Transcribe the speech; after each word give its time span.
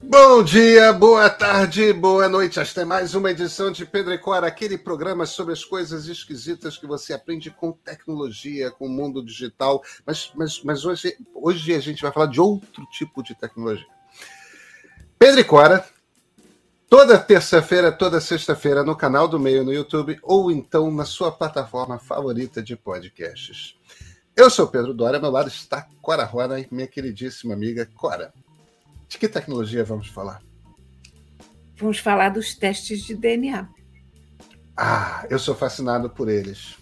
Bom 0.00 0.44
dia, 0.44 0.92
boa 0.92 1.28
tarde, 1.28 1.92
boa 1.92 2.28
noite. 2.28 2.60
Esta 2.60 2.82
é 2.82 2.84
mais 2.84 3.16
uma 3.16 3.32
edição 3.32 3.72
de 3.72 3.84
Pedro 3.84 4.14
e 4.14 4.18
Cora, 4.18 4.46
aquele 4.46 4.78
programa 4.78 5.26
sobre 5.26 5.52
as 5.52 5.64
coisas 5.64 6.06
esquisitas 6.06 6.78
que 6.78 6.86
você 6.86 7.12
aprende 7.12 7.50
com 7.50 7.72
tecnologia, 7.72 8.70
com 8.70 8.86
o 8.86 8.88
mundo 8.88 9.24
digital. 9.24 9.82
Mas, 10.06 10.30
mas, 10.36 10.62
mas 10.62 10.84
hoje, 10.84 11.18
hoje 11.34 11.74
a 11.74 11.80
gente 11.80 12.00
vai 12.00 12.12
falar 12.12 12.26
de 12.26 12.40
outro 12.40 12.86
tipo 12.92 13.24
de 13.24 13.34
tecnologia. 13.34 13.88
Pedro 15.18 15.40
e 15.40 15.44
Cora, 15.44 15.84
toda 16.88 17.18
terça-feira, 17.18 17.90
toda 17.90 18.20
sexta-feira, 18.20 18.84
no 18.84 18.94
canal 18.94 19.26
do 19.26 19.40
Meio 19.40 19.64
no 19.64 19.72
YouTube 19.72 20.16
ou 20.22 20.52
então 20.52 20.92
na 20.92 21.04
sua 21.04 21.32
plataforma 21.32 21.98
favorita 21.98 22.62
de 22.62 22.76
podcasts. 22.76 23.74
Eu 24.36 24.48
sou 24.48 24.68
Pedro 24.68 24.94
Dória, 24.94 25.16
ao 25.16 25.22
meu 25.22 25.32
lado 25.32 25.48
está 25.48 25.88
Cora 26.00 26.22
Rona, 26.22 26.64
minha 26.70 26.86
queridíssima 26.86 27.52
amiga 27.52 27.84
Cora. 27.96 28.32
De 29.08 29.18
que 29.18 29.28
tecnologia 29.28 29.84
vamos 29.84 30.08
falar? 30.08 30.42
Vamos 31.78 31.98
falar 31.98 32.30
dos 32.30 32.54
testes 32.54 33.04
de 33.04 33.14
DNA. 33.14 33.68
Ah, 34.76 35.26
eu 35.30 35.38
sou 35.38 35.54
fascinado 35.54 36.10
por 36.10 36.28
eles. 36.28 36.76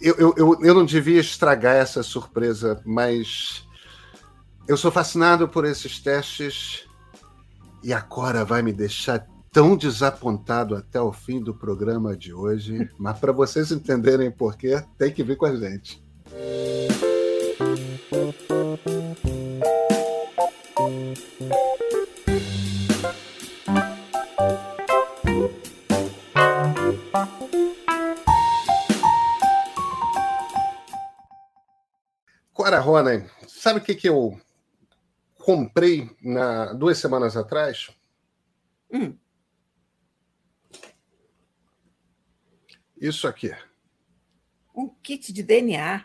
Eu, 0.00 0.14
eu, 0.16 0.34
eu, 0.36 0.58
eu 0.62 0.74
não 0.74 0.84
devia 0.84 1.20
estragar 1.20 1.76
essa 1.76 2.02
surpresa, 2.02 2.82
mas 2.84 3.66
eu 4.68 4.76
sou 4.76 4.90
fascinado 4.90 5.48
por 5.48 5.64
esses 5.64 6.00
testes 6.00 6.86
e 7.82 7.92
a 7.92 8.00
Cora 8.00 8.44
vai 8.44 8.62
me 8.62 8.72
deixar 8.72 9.26
tão 9.52 9.76
desapontado 9.76 10.74
até 10.74 11.00
o 11.00 11.12
fim 11.12 11.40
do 11.40 11.54
programa 11.54 12.16
de 12.16 12.32
hoje. 12.32 12.88
Mas 12.98 13.18
para 13.18 13.32
vocês 13.32 13.70
entenderem 13.70 14.30
por 14.30 14.56
quê, 14.56 14.82
tem 14.98 15.12
que 15.12 15.22
vir 15.22 15.36
com 15.36 15.46
a 15.46 15.54
gente. 15.54 16.02
Ronen, 32.92 33.26
sabe 33.48 33.80
o 33.80 33.82
que, 33.82 33.94
que 33.94 34.06
eu 34.06 34.38
comprei 35.38 36.10
na, 36.22 36.74
duas 36.74 36.98
semanas 36.98 37.38
atrás? 37.38 37.88
Hum. 38.92 39.16
Isso 43.00 43.26
aqui. 43.26 43.50
Um 44.74 44.88
kit 44.88 45.32
de 45.32 45.42
DNA. 45.42 46.04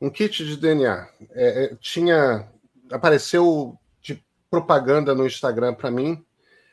Um 0.00 0.08
kit 0.08 0.44
de 0.44 0.56
DNA. 0.56 1.08
É, 1.30 1.64
é, 1.64 1.76
tinha. 1.76 2.48
Apareceu 2.92 3.76
de 4.00 4.24
propaganda 4.48 5.16
no 5.16 5.26
Instagram 5.26 5.74
para 5.74 5.90
mim. 5.90 6.24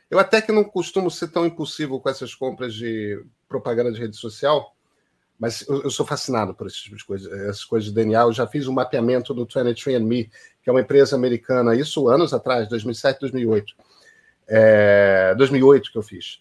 Eu 0.08 0.20
até 0.20 0.40
que 0.40 0.52
não 0.52 0.62
costumo 0.62 1.10
ser 1.10 1.28
tão 1.28 1.44
impulsivo 1.44 2.00
com 2.00 2.08
essas 2.08 2.32
compras 2.32 2.72
de 2.72 3.20
propaganda 3.48 3.90
de 3.90 3.98
rede 3.98 4.16
social, 4.16 4.75
mas 5.38 5.66
eu, 5.68 5.82
eu, 5.82 5.90
sou 5.90 6.06
fascinado 6.06 6.54
por 6.54 6.66
esses 6.66 6.80
tipo 6.80 6.96
de 6.96 7.04
coisas, 7.04 7.30
essas 7.32 7.64
coisas 7.64 7.88
de 7.88 7.94
DNA. 7.94 8.22
Eu 8.22 8.32
já 8.32 8.46
fiz 8.46 8.66
um 8.66 8.72
mapeamento 8.72 9.34
do 9.34 9.46
23andMe, 9.46 10.30
que 10.62 10.70
é 10.70 10.72
uma 10.72 10.80
empresa 10.80 11.14
americana, 11.14 11.74
isso 11.74 12.08
anos 12.08 12.32
atrás, 12.32 12.68
2007, 12.68 13.20
2008. 13.20 13.74
É, 14.48 15.34
2008 15.36 15.92
que 15.92 15.98
eu 15.98 16.02
fiz. 16.02 16.40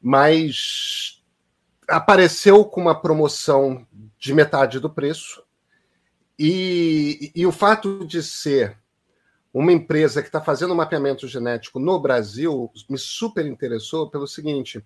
Mas 0.00 1.22
apareceu 1.88 2.64
com 2.64 2.80
uma 2.80 2.98
promoção 2.98 3.86
de 4.18 4.32
metade 4.32 4.78
do 4.78 4.88
preço, 4.88 5.42
e, 6.42 7.30
e 7.34 7.44
o 7.44 7.52
fato 7.52 8.06
de 8.06 8.22
ser 8.22 8.78
uma 9.52 9.72
empresa 9.72 10.22
que 10.22 10.28
está 10.28 10.40
fazendo 10.40 10.74
mapeamento 10.74 11.28
genético 11.28 11.78
no 11.78 12.00
Brasil 12.00 12.70
me 12.88 12.96
super 12.96 13.44
interessou 13.44 14.08
pelo 14.08 14.26
seguinte 14.26 14.82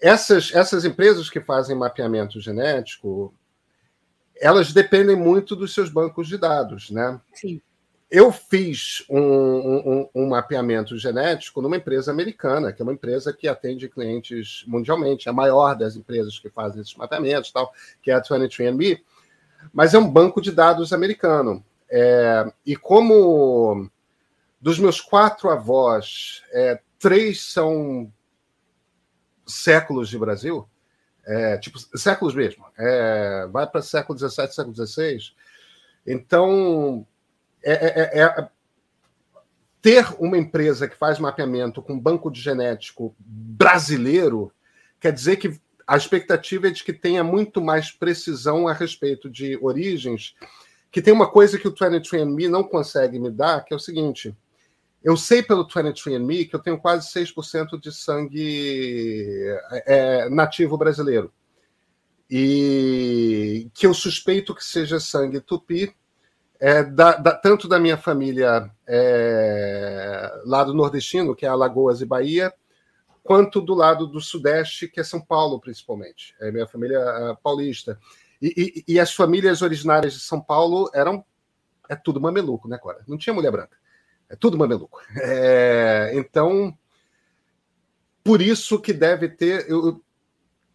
essas, 0.00 0.52
essas 0.54 0.84
empresas 0.84 1.30
que 1.30 1.40
fazem 1.40 1.76
mapeamento 1.76 2.40
genético, 2.40 3.34
elas 4.36 4.72
dependem 4.72 5.16
muito 5.16 5.54
dos 5.54 5.72
seus 5.72 5.88
bancos 5.88 6.28
de 6.28 6.36
dados, 6.36 6.90
né? 6.90 7.20
Sim. 7.32 7.60
Eu 8.10 8.30
fiz 8.30 9.04
um, 9.08 9.18
um, 9.18 10.08
um, 10.14 10.28
mapeamento 10.28 10.96
genético 10.96 11.60
numa 11.60 11.76
empresa 11.76 12.12
americana, 12.12 12.72
que 12.72 12.80
é 12.80 12.84
uma 12.84 12.92
empresa 12.92 13.32
que 13.32 13.48
atende 13.48 13.88
clientes 13.88 14.62
mundialmente, 14.66 15.26
é 15.26 15.30
a 15.30 15.34
maior 15.34 15.74
das 15.74 15.96
empresas 15.96 16.38
que 16.38 16.50
fazem 16.50 16.80
esses 16.80 16.94
mapeamentos, 16.94 17.50
tal, 17.50 17.72
que 18.02 18.10
é 18.10 18.14
a 18.14 18.20
23andMe, 18.20 19.00
mas 19.72 19.94
é 19.94 19.98
um 19.98 20.08
banco 20.08 20.40
de 20.40 20.52
dados 20.52 20.92
americano. 20.92 21.64
É, 21.90 22.52
e 22.64 22.76
como 22.76 23.90
dos 24.60 24.78
meus 24.78 25.00
quatro 25.00 25.50
avós, 25.50 26.42
é, 26.52 26.80
três 26.98 27.42
são 27.42 28.12
séculos 29.46 30.08
de 30.08 30.18
Brasil, 30.18 30.68
é, 31.26 31.56
tipo, 31.58 31.78
séculos 31.96 32.34
mesmo, 32.34 32.64
é, 32.78 33.46
vai 33.50 33.66
para 33.66 33.82
século 33.82 34.18
XVII, 34.18 34.52
século 34.52 34.74
XVI. 34.74 35.18
Então, 36.06 37.06
é, 37.62 37.72
é, 37.72 38.20
é, 38.20 38.22
é, 38.22 38.48
ter 39.80 40.06
uma 40.18 40.36
empresa 40.36 40.88
que 40.88 40.96
faz 40.96 41.18
mapeamento 41.18 41.82
com 41.82 41.98
banco 41.98 42.30
de 42.30 42.40
genético 42.40 43.14
brasileiro 43.18 44.52
quer 45.00 45.12
dizer 45.12 45.36
que 45.36 45.58
a 45.86 45.96
expectativa 45.96 46.68
é 46.68 46.70
de 46.70 46.82
que 46.82 46.92
tenha 46.92 47.22
muito 47.22 47.60
mais 47.60 47.90
precisão 47.90 48.66
a 48.66 48.72
respeito 48.72 49.28
de 49.28 49.58
origens, 49.60 50.34
que 50.90 51.02
tem 51.02 51.12
uma 51.12 51.30
coisa 51.30 51.58
que 51.58 51.68
o 51.68 51.74
23andMe 51.74 52.48
não 52.48 52.64
consegue 52.64 53.18
me 53.18 53.30
dar, 53.30 53.62
que 53.64 53.74
é 53.74 53.76
o 53.76 53.80
seguinte, 53.80 54.34
eu 55.04 55.18
sei 55.18 55.42
pelo 55.42 55.68
23andMe 55.68 56.48
que 56.48 56.56
eu 56.56 56.60
tenho 56.60 56.80
quase 56.80 57.08
6% 57.12 57.78
de 57.78 57.92
sangue 57.92 59.44
é, 59.86 60.30
nativo 60.30 60.78
brasileiro. 60.78 61.30
E 62.30 63.70
que 63.74 63.86
eu 63.86 63.92
suspeito 63.92 64.54
que 64.54 64.64
seja 64.64 64.98
sangue 64.98 65.42
tupi, 65.42 65.94
é, 66.58 66.82
da, 66.82 67.16
da, 67.16 67.34
tanto 67.34 67.68
da 67.68 67.78
minha 67.78 67.98
família 67.98 68.70
é, 68.88 70.40
lado 70.46 70.72
nordestino, 70.72 71.36
que 71.36 71.44
é 71.44 71.48
Alagoas 71.50 72.00
e 72.00 72.06
Bahia, 72.06 72.50
quanto 73.22 73.60
do 73.60 73.74
lado 73.74 74.06
do 74.06 74.22
Sudeste, 74.22 74.88
que 74.88 75.00
é 75.00 75.04
São 75.04 75.20
Paulo, 75.20 75.60
principalmente. 75.60 76.34
É 76.40 76.50
minha 76.50 76.66
família 76.66 76.98
é, 76.98 77.36
paulista. 77.42 77.98
E, 78.40 78.82
e, 78.88 78.94
e, 78.94 79.00
as 79.00 79.12
famílias 79.12 79.60
originárias 79.60 80.14
de 80.14 80.20
São 80.20 80.40
Paulo 80.40 80.90
eram. 80.94 81.22
É 81.90 81.94
tudo 81.94 82.18
mameluco, 82.18 82.66
né, 82.66 82.78
Cora? 82.78 83.04
Não 83.06 83.18
tinha 83.18 83.34
mulher 83.34 83.50
branca. 83.52 83.76
É 84.28 84.36
tudo 84.36 84.58
mameluco. 84.58 85.00
É, 85.20 86.12
então, 86.14 86.76
por 88.22 88.40
isso 88.40 88.80
que 88.80 88.92
deve 88.92 89.28
ter. 89.28 89.68
Eu 89.70 90.02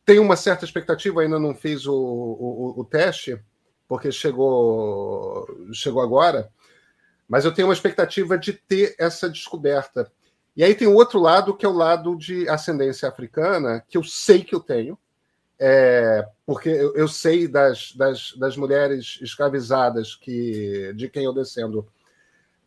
tenho 0.06 0.22
uma 0.22 0.36
certa 0.36 0.66
expectativa, 0.66 1.22
ainda 1.22 1.40
não 1.40 1.54
fiz 1.54 1.86
o, 1.86 1.94
o, 1.94 2.80
o 2.80 2.86
teste, 2.86 3.40
porque 3.88 4.12
chegou, 4.12 5.48
chegou 5.74 6.02
agora, 6.02 6.50
mas 7.28 7.46
eu 7.46 7.54
tenho 7.54 7.68
uma 7.68 7.74
expectativa 7.74 8.38
de 8.38 8.54
ter 8.54 8.96
essa 8.98 9.30
descoberta. 9.30 10.12
E 10.56 10.64
aí 10.64 10.74
tem 10.74 10.88
o 10.88 10.96
outro 10.96 11.20
lado, 11.20 11.56
que 11.56 11.66
é 11.66 11.70
o 11.70 11.74
lado 11.74 12.16
de 12.16 12.50
ascendência 12.50 13.08
africana, 13.08 13.84
que 13.88 13.98
eu 13.98 14.04
sei 14.04 14.44
que 14.44 14.54
eu 14.54 14.60
tenho, 14.60 14.98
é, 15.60 16.26
porque 16.46 16.70
eu, 16.70 16.96
eu 16.96 17.08
sei 17.08 17.48
das, 17.48 17.94
das, 17.94 18.34
das, 18.38 18.56
mulheres 18.56 19.20
escravizadas 19.22 20.16
que 20.16 20.94
de 20.96 21.10
quem 21.10 21.26
eu 21.26 21.34
descendo 21.34 21.86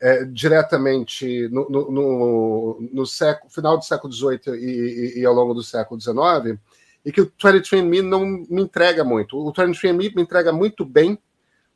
é, 0.03 0.25
diretamente 0.25 1.49
no, 1.49 1.71
no, 1.71 1.91
no, 1.93 2.89
no 2.93 3.07
século, 3.07 3.49
final 3.49 3.79
do 3.79 3.85
século 3.85 4.13
XVIII 4.13 4.57
e, 4.57 5.19
e, 5.19 5.21
e, 5.21 5.25
ao 5.25 5.33
longo 5.33 5.55
do 5.55 5.63
século 5.63 6.01
XIX, 6.01 6.59
e 7.05 7.13
que 7.13 7.21
o 7.21 7.31
23andMe 7.31 8.03
não 8.03 8.27
me 8.27 8.63
entrega 8.63 9.05
muito. 9.05 9.39
O 9.39 9.53
23andMe 9.53 10.13
me 10.17 10.23
entrega 10.23 10.53
muito 10.53 10.85
bem 10.85 11.17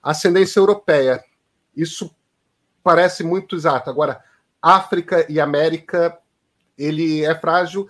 a 0.02 0.10
ascendência 0.10 0.58
europeia. 0.58 1.22
Isso 1.76 2.12
parece 2.82 3.22
muito 3.22 3.54
exato. 3.54 3.88
Agora, 3.88 4.20
África 4.60 5.24
e 5.30 5.38
América, 5.38 6.18
ele 6.76 7.24
é 7.24 7.32
frágil 7.32 7.88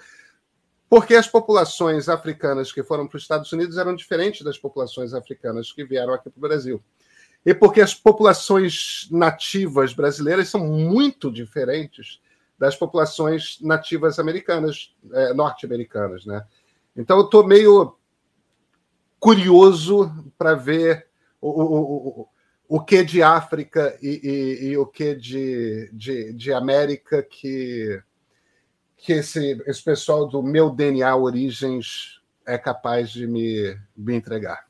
porque 0.87 1.15
as 1.15 1.27
populações 1.27 2.11
africanas 2.11 2.71
que 2.71 2.83
foram 2.83 3.07
para 3.07 3.17
os 3.17 3.23
Estados 3.23 3.51
Unidos 3.53 3.79
eram 3.79 3.97
diferentes 3.97 4.43
das 4.43 4.59
populações 4.59 5.15
africanas 5.15 5.73
que 5.73 5.83
vieram 5.83 6.13
aqui 6.13 6.29
para 6.29 6.39
o 6.39 6.41
Brasil 6.41 6.83
e 7.47 7.55
porque 7.55 7.81
as 7.81 7.95
populações 7.95 9.07
nativas 9.09 9.95
brasileiras 9.95 10.49
são 10.49 10.67
muito 10.67 11.31
diferentes 11.31 12.21
das 12.59 12.75
populações 12.75 13.59
nativas 13.61 14.19
americanas, 14.19 14.93
é, 15.13 15.33
norte-americanas, 15.33 16.27
né? 16.27 16.45
Então 16.97 17.19
eu 17.19 17.27
estou 17.27 17.47
meio 17.47 17.97
curioso 19.21 20.13
para 20.37 20.55
ver 20.55 21.07
o, 21.41 21.49
o, 21.49 22.09
o, 22.23 22.29
o 22.69 22.81
que 22.81 23.05
de 23.05 23.23
África 23.23 23.97
e, 24.03 24.21
e, 24.25 24.67
e, 24.71 24.79
o 24.79 24.87
que 24.87 25.15
de, 25.15 25.89
de, 25.93 26.33
de 26.33 26.53
América 26.53 27.23
que, 27.23 28.03
que 28.97 29.13
esse, 29.13 29.63
esse 29.67 29.85
pessoal 29.85 30.27
do 30.27 30.43
meu 30.43 30.71
DNA 30.71 31.15
Origens 31.15 32.21
é 32.45 32.59
capaz 32.59 33.11
de 33.11 33.27
me, 33.27 33.79
me 33.97 34.17
entregar. 34.17 34.66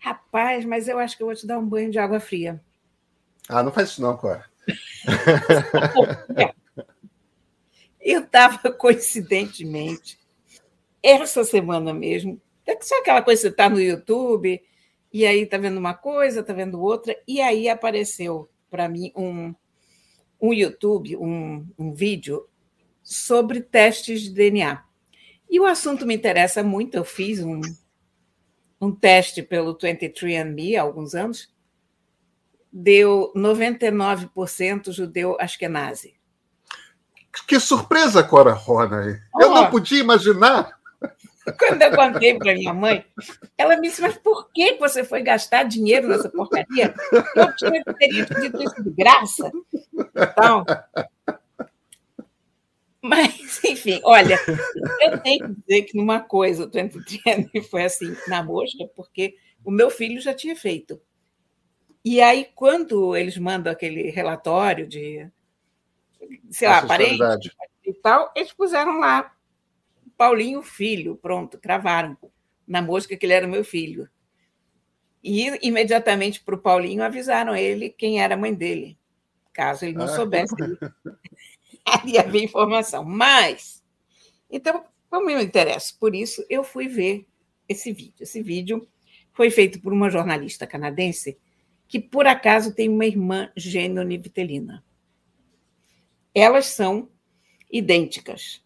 Rapaz, 0.00 0.64
mas 0.64 0.88
eu 0.88 0.98
acho 0.98 1.16
que 1.16 1.22
eu 1.22 1.26
vou 1.26 1.36
te 1.36 1.46
dar 1.46 1.58
um 1.58 1.66
banho 1.66 1.90
de 1.90 1.98
água 1.98 2.18
fria. 2.18 2.60
Ah, 3.48 3.62
não 3.62 3.70
faz 3.70 3.90
isso 3.90 4.02
não, 4.02 4.16
Cora. 4.16 4.44
Eu 8.00 8.22
estava, 8.22 8.72
coincidentemente, 8.72 10.18
essa 11.02 11.44
semana 11.44 11.92
mesmo, 11.92 12.40
sabe 12.80 13.02
aquela 13.02 13.20
coisa 13.20 13.42
que 13.42 13.48
você 13.48 13.48
está 13.48 13.68
no 13.68 13.78
YouTube, 13.78 14.62
e 15.12 15.26
aí 15.26 15.42
está 15.42 15.58
vendo 15.58 15.76
uma 15.76 15.92
coisa, 15.92 16.40
está 16.40 16.54
vendo 16.54 16.80
outra, 16.80 17.14
e 17.28 17.42
aí 17.42 17.68
apareceu 17.68 18.48
para 18.70 18.88
mim 18.88 19.12
um, 19.14 19.54
um 20.40 20.54
YouTube, 20.54 21.16
um, 21.18 21.66
um 21.78 21.92
vídeo 21.92 22.48
sobre 23.02 23.60
testes 23.60 24.22
de 24.22 24.30
DNA. 24.30 24.82
E 25.50 25.60
o 25.60 25.66
assunto 25.66 26.06
me 26.06 26.14
interessa 26.14 26.62
muito, 26.62 26.94
eu 26.94 27.04
fiz 27.04 27.40
um, 27.40 27.60
um 28.80 28.90
teste 28.90 29.42
pelo 29.42 29.76
23andMe 29.76 30.76
há 30.76 30.82
alguns 30.82 31.14
anos, 31.14 31.52
deu 32.72 33.32
99% 33.36 34.92
judeu 34.92 35.36
askenazi. 35.38 36.14
Que 37.46 37.60
surpresa, 37.60 38.22
Cora 38.22 38.52
Rona! 38.52 39.20
Oh. 39.34 39.42
Eu 39.42 39.50
não 39.50 39.70
podia 39.70 40.00
imaginar. 40.00 40.78
Quando 41.58 41.82
eu 41.82 41.94
contei 41.94 42.38
para 42.38 42.54
minha 42.54 42.74
mãe, 42.74 43.04
ela 43.56 43.76
me 43.76 43.88
disse: 43.88 44.02
Mas 44.02 44.16
por 44.16 44.50
que 44.52 44.74
você 44.74 45.04
foi 45.04 45.22
gastar 45.22 45.64
dinheiro 45.64 46.08
nessa 46.08 46.28
porcaria? 46.28 46.94
Eu 47.34 47.56
tinha 47.56 47.82
teria 47.98 48.26
pedido 48.26 48.62
isso 48.62 48.82
de 48.82 48.90
graça. 48.90 49.50
Então. 50.14 50.64
Mas, 53.02 53.62
enfim, 53.64 54.00
olha, 54.04 54.38
eu 55.00 55.18
tenho 55.20 55.46
que 55.46 55.60
dizer 55.60 55.82
que 55.82 55.96
numa 55.96 56.20
coisa, 56.20 56.64
o 56.64 56.70
23 56.70 57.48
foi 57.70 57.84
assim, 57.84 58.14
na 58.28 58.42
mosca, 58.42 58.86
porque 58.94 59.36
o 59.64 59.70
meu 59.70 59.90
filho 59.90 60.20
já 60.20 60.34
tinha 60.34 60.54
feito. 60.54 61.00
E 62.04 62.20
aí, 62.20 62.48
quando 62.54 63.16
eles 63.16 63.36
mandam 63.36 63.72
aquele 63.72 64.10
relatório 64.10 64.86
de, 64.86 65.26
sei 66.50 66.68
lá, 66.68 66.86
parente 66.86 67.50
e 67.84 67.92
tal, 67.94 68.32
eles 68.34 68.52
puseram 68.52 68.98
lá 68.98 69.34
Paulinho 70.16 70.62
Filho, 70.62 71.16
pronto, 71.16 71.58
cravaram 71.58 72.16
na 72.66 72.82
mosca 72.82 73.16
que 73.16 73.24
ele 73.24 73.32
era 73.32 73.46
meu 73.46 73.64
filho. 73.64 74.08
E 75.22 75.46
imediatamente 75.66 76.42
para 76.42 76.54
o 76.54 76.58
Paulinho 76.58 77.02
avisaram 77.02 77.54
ele 77.54 77.90
quem 77.90 78.22
era 78.22 78.34
a 78.34 78.38
mãe 78.38 78.54
dele, 78.54 78.98
caso 79.52 79.84
ele 79.84 79.94
não 79.94 80.04
ah. 80.04 80.08
soubesse. 80.08 80.54
Ali 81.84 82.16
havia 82.18 82.44
informação. 82.44 83.04
Mas, 83.04 83.82
então, 84.50 84.84
como 85.08 85.30
eu 85.30 85.38
me 85.38 85.44
interesso 85.44 85.98
por 85.98 86.14
isso, 86.14 86.44
eu 86.48 86.62
fui 86.62 86.88
ver 86.88 87.26
esse 87.68 87.92
vídeo. 87.92 88.14
Esse 88.20 88.42
vídeo 88.42 88.86
foi 89.32 89.50
feito 89.50 89.80
por 89.80 89.92
uma 89.92 90.10
jornalista 90.10 90.66
canadense 90.66 91.38
que 91.88 91.98
por 91.98 92.26
acaso 92.26 92.74
tem 92.74 92.88
uma 92.88 93.04
irmã 93.04 93.50
gênio-nivitelina. 93.56 94.84
Elas 96.32 96.66
são 96.66 97.08
idênticas. 97.70 98.64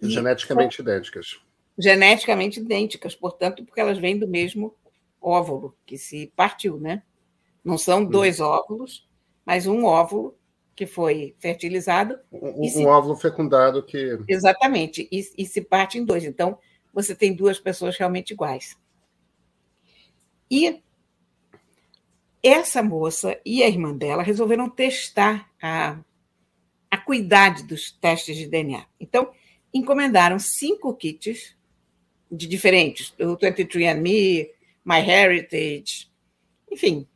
Geneticamente 0.00 0.76
são... 0.76 0.82
idênticas. 0.82 1.40
Geneticamente 1.78 2.60
idênticas, 2.60 3.14
portanto, 3.14 3.64
porque 3.64 3.80
elas 3.80 3.98
vêm 3.98 4.18
do 4.18 4.26
mesmo 4.26 4.74
óvulo 5.20 5.76
que 5.84 5.98
se 5.98 6.32
partiu, 6.34 6.78
né? 6.78 7.02
Não 7.62 7.76
são 7.76 8.00
hum. 8.00 8.06
dois 8.06 8.40
hum. 8.40 8.44
óvulos, 8.44 9.06
mas 9.44 9.66
um 9.66 9.84
óvulo 9.84 10.38
que 10.80 10.86
foi 10.86 11.36
fertilizado. 11.38 12.18
Um, 12.32 12.66
se... 12.66 12.86
óvulo 12.86 13.14
fecundado 13.14 13.82
que. 13.82 14.18
Exatamente, 14.26 15.06
e, 15.12 15.20
e 15.36 15.44
se 15.44 15.60
parte 15.60 15.98
em 15.98 16.04
dois. 16.06 16.24
Então, 16.24 16.58
você 16.90 17.14
tem 17.14 17.34
duas 17.34 17.60
pessoas 17.60 17.98
realmente 17.98 18.30
iguais. 18.30 18.78
E 20.50 20.82
essa 22.42 22.82
moça 22.82 23.38
e 23.44 23.62
a 23.62 23.68
irmã 23.68 23.94
dela 23.94 24.22
resolveram 24.22 24.70
testar 24.70 25.50
a 25.60 25.98
acuidade 26.90 27.64
dos 27.64 27.92
testes 27.92 28.38
de 28.38 28.48
DNA. 28.48 28.86
Então, 28.98 29.30
encomendaram 29.74 30.38
cinco 30.38 30.94
kits 30.94 31.54
de 32.32 32.46
diferentes, 32.46 33.12
o 33.20 33.36
23andMe, 33.36 34.48
MyHeritage, 34.82 36.10
enfim, 36.72 37.06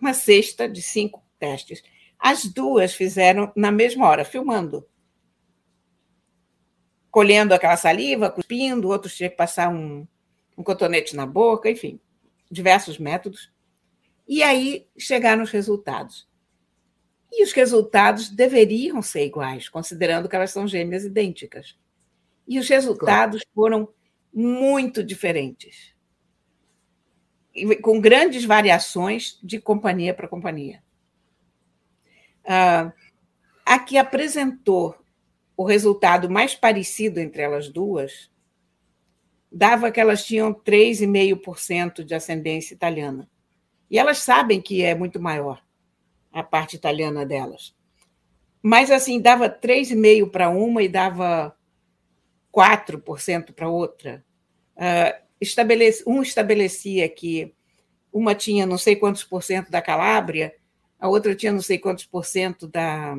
uma 0.00 0.14
cesta 0.14 0.66
de 0.66 0.80
cinco 0.80 1.22
testes. 1.38 1.82
As 2.26 2.46
duas 2.46 2.94
fizeram 2.94 3.52
na 3.54 3.70
mesma 3.70 4.08
hora, 4.08 4.24
filmando. 4.24 4.88
Colhendo 7.10 7.52
aquela 7.52 7.76
saliva, 7.76 8.30
cuspindo, 8.30 8.88
outros 8.88 9.14
tinham 9.14 9.28
que 9.28 9.36
passar 9.36 9.68
um, 9.68 10.08
um 10.56 10.62
cotonete 10.62 11.14
na 11.14 11.26
boca, 11.26 11.68
enfim, 11.68 12.00
diversos 12.50 12.98
métodos. 12.98 13.52
E 14.26 14.42
aí 14.42 14.88
chegaram 14.96 15.42
os 15.42 15.50
resultados. 15.50 16.26
E 17.30 17.44
os 17.44 17.52
resultados 17.52 18.30
deveriam 18.30 19.02
ser 19.02 19.26
iguais, 19.26 19.68
considerando 19.68 20.26
que 20.26 20.34
elas 20.34 20.50
são 20.50 20.66
gêmeas 20.66 21.04
idênticas. 21.04 21.76
E 22.48 22.58
os 22.58 22.66
resultados 22.66 23.42
claro. 23.42 23.54
foram 23.54 23.88
muito 24.32 25.04
diferentes, 25.04 25.94
com 27.82 28.00
grandes 28.00 28.46
variações 28.46 29.38
de 29.42 29.60
companhia 29.60 30.14
para 30.14 30.26
companhia. 30.26 30.82
Ah, 32.46 32.92
a 33.64 33.78
que 33.78 33.96
apresentou 33.96 34.96
o 35.56 35.64
resultado 35.64 36.28
mais 36.28 36.54
parecido 36.54 37.20
entre 37.20 37.42
elas 37.42 37.68
duas 37.68 38.30
dava 39.50 39.90
que 39.90 40.00
elas 40.00 40.24
tinham 40.24 40.52
3,5% 40.52 42.02
de 42.02 42.14
ascendência 42.14 42.74
italiana. 42.74 43.30
E 43.88 43.98
elas 43.98 44.18
sabem 44.18 44.60
que 44.60 44.82
é 44.82 44.94
muito 44.94 45.20
maior 45.20 45.62
a 46.32 46.42
parte 46.42 46.74
italiana 46.74 47.24
delas. 47.24 47.74
Mas, 48.60 48.90
assim, 48.90 49.20
dava 49.20 49.48
3,5% 49.48 50.30
para 50.30 50.48
uma 50.50 50.82
e 50.82 50.88
dava 50.88 51.56
4% 52.52 53.52
para 53.52 53.68
outra. 53.68 54.24
Estabelece, 55.40 56.02
um 56.04 56.20
estabelecia 56.20 57.08
que 57.08 57.54
uma 58.12 58.34
tinha 58.34 58.66
não 58.66 58.78
sei 58.78 58.96
quantos 58.96 59.22
por 59.22 59.42
cento 59.42 59.70
da 59.70 59.80
Calábria, 59.80 60.54
a 60.98 61.08
outra 61.08 61.34
tinha 61.34 61.52
não 61.52 61.60
sei 61.60 61.78
quantos 61.78 62.04
por 62.04 62.24
cento 62.24 62.66
da, 62.66 63.14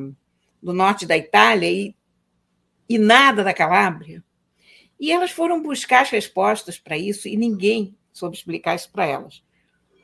do 0.62 0.72
norte 0.72 1.06
da 1.06 1.16
Itália 1.16 1.70
e, 1.70 1.94
e 2.88 2.98
nada 2.98 3.44
da 3.44 3.54
Calábria. 3.54 4.24
E 4.98 5.12
elas 5.12 5.30
foram 5.30 5.62
buscar 5.62 6.02
as 6.02 6.10
respostas 6.10 6.78
para 6.78 6.96
isso 6.96 7.28
e 7.28 7.36
ninguém 7.36 7.94
soube 8.12 8.36
explicar 8.36 8.74
isso 8.74 8.90
para 8.90 9.06
elas. 9.06 9.44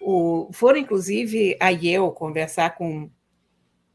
O, 0.01 0.51
foram, 0.53 0.79
inclusive, 0.79 1.57
a 1.59 1.71
Yale 1.71 2.13
conversar 2.15 2.77
com, 2.77 3.11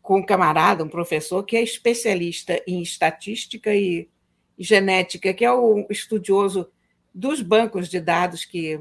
com 0.01 0.19
um 0.19 0.25
camarada, 0.25 0.83
um 0.83 0.89
professor, 0.89 1.43
que 1.43 1.55
é 1.55 1.61
especialista 1.61 2.61
em 2.65 2.81
estatística 2.81 3.75
e, 3.75 4.09
e 4.57 4.63
genética, 4.63 5.33
que 5.33 5.45
é 5.45 5.51
o 5.51 5.85
estudioso 5.89 6.69
dos 7.13 7.41
bancos 7.41 7.89
de 7.89 7.99
dados 7.99 8.45
que, 8.45 8.79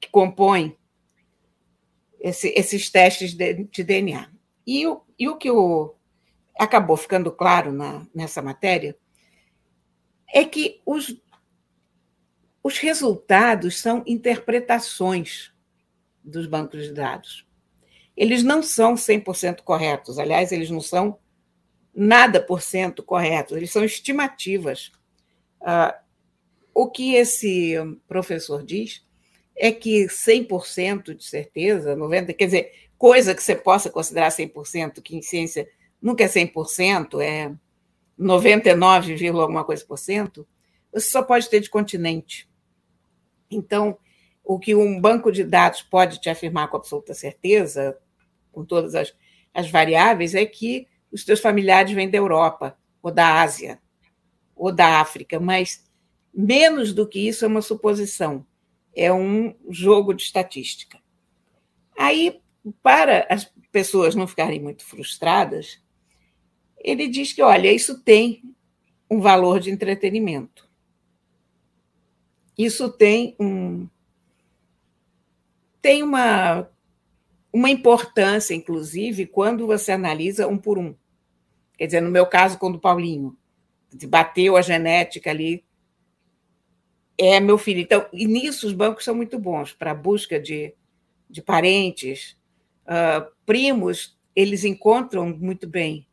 que 0.00 0.08
compõem 0.10 0.76
esse, 2.20 2.52
esses 2.56 2.90
testes 2.90 3.34
de, 3.34 3.64
de 3.64 3.84
DNA. 3.84 4.30
E 4.66 4.86
o, 4.86 5.02
e 5.18 5.28
o 5.28 5.36
que 5.36 5.50
o, 5.50 5.94
acabou 6.58 6.96
ficando 6.96 7.30
claro 7.30 7.72
na, 7.72 8.06
nessa 8.14 8.40
matéria 8.40 8.96
é 10.32 10.44
que 10.44 10.80
os, 10.84 11.16
os 12.62 12.78
resultados 12.78 13.78
são 13.80 14.02
interpretações 14.06 15.52
dos 16.22 16.46
bancos 16.46 16.84
de 16.84 16.92
dados. 16.92 17.46
Eles 18.16 18.42
não 18.42 18.62
são 18.62 18.94
100% 18.94 19.62
corretos, 19.62 20.18
aliás, 20.18 20.52
eles 20.52 20.70
não 20.70 20.80
são 20.80 21.18
nada 21.94 22.40
por 22.40 22.60
cento 22.60 23.02
corretos, 23.02 23.56
eles 23.56 23.70
são 23.70 23.84
estimativas. 23.84 24.90
Uh, 25.60 25.94
o 26.74 26.90
que 26.90 27.14
esse 27.14 27.74
professor 28.08 28.64
diz 28.64 29.04
é 29.56 29.70
que 29.70 30.06
100% 30.06 31.14
de 31.14 31.24
certeza, 31.24 31.96
90%, 31.96 32.34
quer 32.34 32.44
dizer, 32.46 32.72
coisa 32.98 33.34
que 33.34 33.42
você 33.42 33.54
possa 33.54 33.90
considerar 33.90 34.30
100%, 34.30 35.00
que 35.02 35.16
em 35.16 35.22
ciência 35.22 35.68
nunca 36.00 36.24
é 36.24 36.28
100%, 36.28 37.20
é 37.20 37.52
99, 38.16 39.28
alguma 39.28 39.64
coisa 39.64 39.84
por 39.84 39.98
cento, 39.98 40.46
você 40.92 41.10
só 41.10 41.22
pode 41.22 41.48
ter 41.48 41.60
de 41.60 41.68
continente. 41.68 42.48
Então, 43.50 43.98
o 44.44 44.58
que 44.58 44.74
um 44.74 45.00
banco 45.00 45.32
de 45.32 45.42
dados 45.42 45.82
pode 45.82 46.20
te 46.20 46.28
afirmar 46.28 46.68
com 46.68 46.76
absoluta 46.76 47.14
certeza, 47.14 47.98
com 48.52 48.64
todas 48.64 48.94
as, 48.94 49.14
as 49.52 49.70
variáveis, 49.70 50.34
é 50.34 50.44
que 50.46 50.86
os 51.10 51.24
teus 51.24 51.40
familiares 51.40 51.92
vêm 51.92 52.10
da 52.10 52.18
Europa, 52.18 52.76
ou 53.02 53.10
da 53.10 53.40
Ásia, 53.40 53.80
ou 54.54 54.72
da 54.72 55.00
África, 55.00 55.40
mas 55.40 55.84
menos 56.32 56.92
do 56.92 57.06
que 57.06 57.26
isso 57.26 57.44
é 57.44 57.48
uma 57.48 57.62
suposição, 57.62 58.46
é 58.96 59.12
um 59.12 59.54
jogo 59.68 60.14
de 60.14 60.22
estatística. 60.22 60.98
Aí, 61.96 62.40
para 62.82 63.26
as 63.30 63.50
pessoas 63.70 64.14
não 64.14 64.26
ficarem 64.26 64.60
muito 64.60 64.84
frustradas, 64.84 65.82
ele 66.78 67.08
diz 67.08 67.32
que, 67.32 67.42
olha, 67.42 67.72
isso 67.72 68.02
tem 68.02 68.42
um 69.10 69.20
valor 69.20 69.60
de 69.60 69.70
entretenimento. 69.70 70.68
Isso 72.56 72.90
tem 72.90 73.34
um, 73.38 73.88
tem 75.84 76.02
uma, 76.02 76.68
uma 77.52 77.68
importância, 77.68 78.54
inclusive, 78.54 79.26
quando 79.26 79.66
você 79.66 79.92
analisa 79.92 80.48
um 80.48 80.56
por 80.56 80.78
um. 80.78 80.94
Quer 81.76 81.86
dizer, 81.86 82.00
no 82.00 82.10
meu 82.10 82.26
caso, 82.26 82.58
quando 82.58 82.76
o 82.76 82.80
Paulinho 82.80 83.36
bateu 84.08 84.56
a 84.56 84.62
genética 84.62 85.30
ali, 85.30 85.64
é 87.18 87.40
meu 87.40 87.58
filho. 87.58 87.80
Então, 87.80 88.06
e 88.12 88.26
nisso 88.26 88.66
os 88.66 88.72
bancos 88.72 89.04
são 89.04 89.14
muito 89.14 89.38
bons 89.38 89.72
para 89.72 89.92
a 89.92 89.94
busca 89.94 90.38
de, 90.40 90.74
de 91.28 91.42
parentes, 91.42 92.36
uh, 92.84 93.30
primos, 93.46 94.18
eles 94.34 94.64
encontram 94.64 95.28
muito 95.28 95.68
bem. 95.68 96.06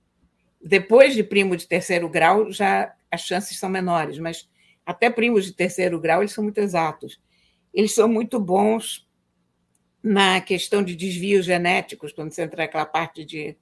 Depois 0.63 1.13
de 1.13 1.23
primo 1.23 1.57
de 1.57 1.67
terceiro 1.67 2.07
grau, 2.07 2.51
já 2.51 2.93
as 3.09 3.21
chances 3.21 3.57
são 3.57 3.69
menores, 3.69 4.19
mas 4.19 4.49
até 4.85 5.09
primos 5.09 5.45
de 5.45 5.53
terceiro 5.53 5.99
grau, 5.99 6.21
eles 6.21 6.33
são 6.33 6.43
muito 6.43 6.59
exatos. 6.59 7.19
Eles 7.73 7.93
são 7.93 8.07
muito 8.07 8.39
bons 8.39 9.07
na 10.03 10.41
questão 10.41 10.83
de 10.83 10.95
desvios 10.95 11.45
genéticos, 11.45 12.11
quando 12.11 12.31
você 12.31 12.43
entra 12.43 12.63
naquela 12.63 12.85
parte 12.85 13.23
de, 13.23 13.55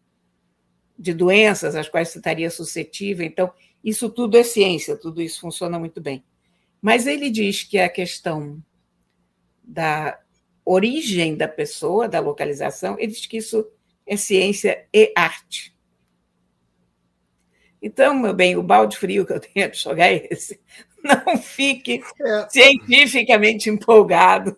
de 0.98 1.14
doenças 1.14 1.76
às 1.76 1.90
quais 1.90 2.10
você 2.10 2.20
estaria 2.20 2.50
suscetível. 2.50 3.26
Então, 3.26 3.52
isso 3.84 4.10
tudo 4.10 4.38
é 4.38 4.44
ciência, 4.44 4.96
tudo 4.98 5.22
isso 5.22 5.42
funciona 5.42 5.80
muito 5.80 6.02
bem. 6.02 6.24
Mas 6.82 7.08
ele 7.08 7.30
diz 7.30 7.64
que 7.64 7.78
a 7.78 7.90
questão 7.90 8.64
da 9.64 10.20
origem 10.66 11.36
da 11.36 11.48
pessoa, 11.48 12.08
da 12.08 12.20
localização, 12.20 12.96
ele 13.00 13.12
diz 13.12 13.26
que 13.26 13.38
isso 13.38 13.68
é 14.06 14.16
ciência 14.16 14.88
e 14.94 15.12
arte. 15.16 15.76
Então, 17.82 18.14
meu 18.14 18.34
bem, 18.34 18.58
o 18.58 18.64
balde 18.64 18.98
frio 18.98 19.26
que 19.26 19.34
eu 19.34 19.40
tenho 19.40 19.72
de 19.72 19.78
jogar 19.78 20.12
é 20.12 20.28
esse. 20.30 20.60
Não 21.04 21.38
fique 21.38 22.02
é. 22.22 22.48
cientificamente 22.50 23.70
empolgado. 23.70 24.58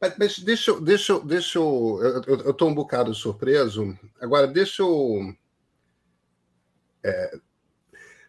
Mas, 0.00 0.14
mas 0.18 0.38
deixa, 0.38 0.78
deixa, 0.80 1.18
deixa 1.20 1.58
eu. 1.58 1.98
Eu 2.26 2.50
estou 2.50 2.68
um 2.68 2.74
bocado 2.74 3.14
surpreso. 3.14 3.98
Agora, 4.20 4.46
deixa 4.46 4.82
eu. 4.82 5.34
É, 7.02 7.38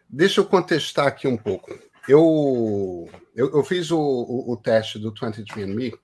deixa 0.08 0.40
eu 0.40 0.46
contestar 0.46 1.06
aqui 1.06 1.28
um 1.28 1.36
pouco. 1.36 1.78
Eu, 2.10 3.08
eu, 3.36 3.52
eu 3.54 3.62
fiz 3.62 3.92
o, 3.92 3.96
o, 3.96 4.52
o, 4.52 4.56
teste 4.56 4.98
do 4.98 5.12
23andMe 5.12 5.96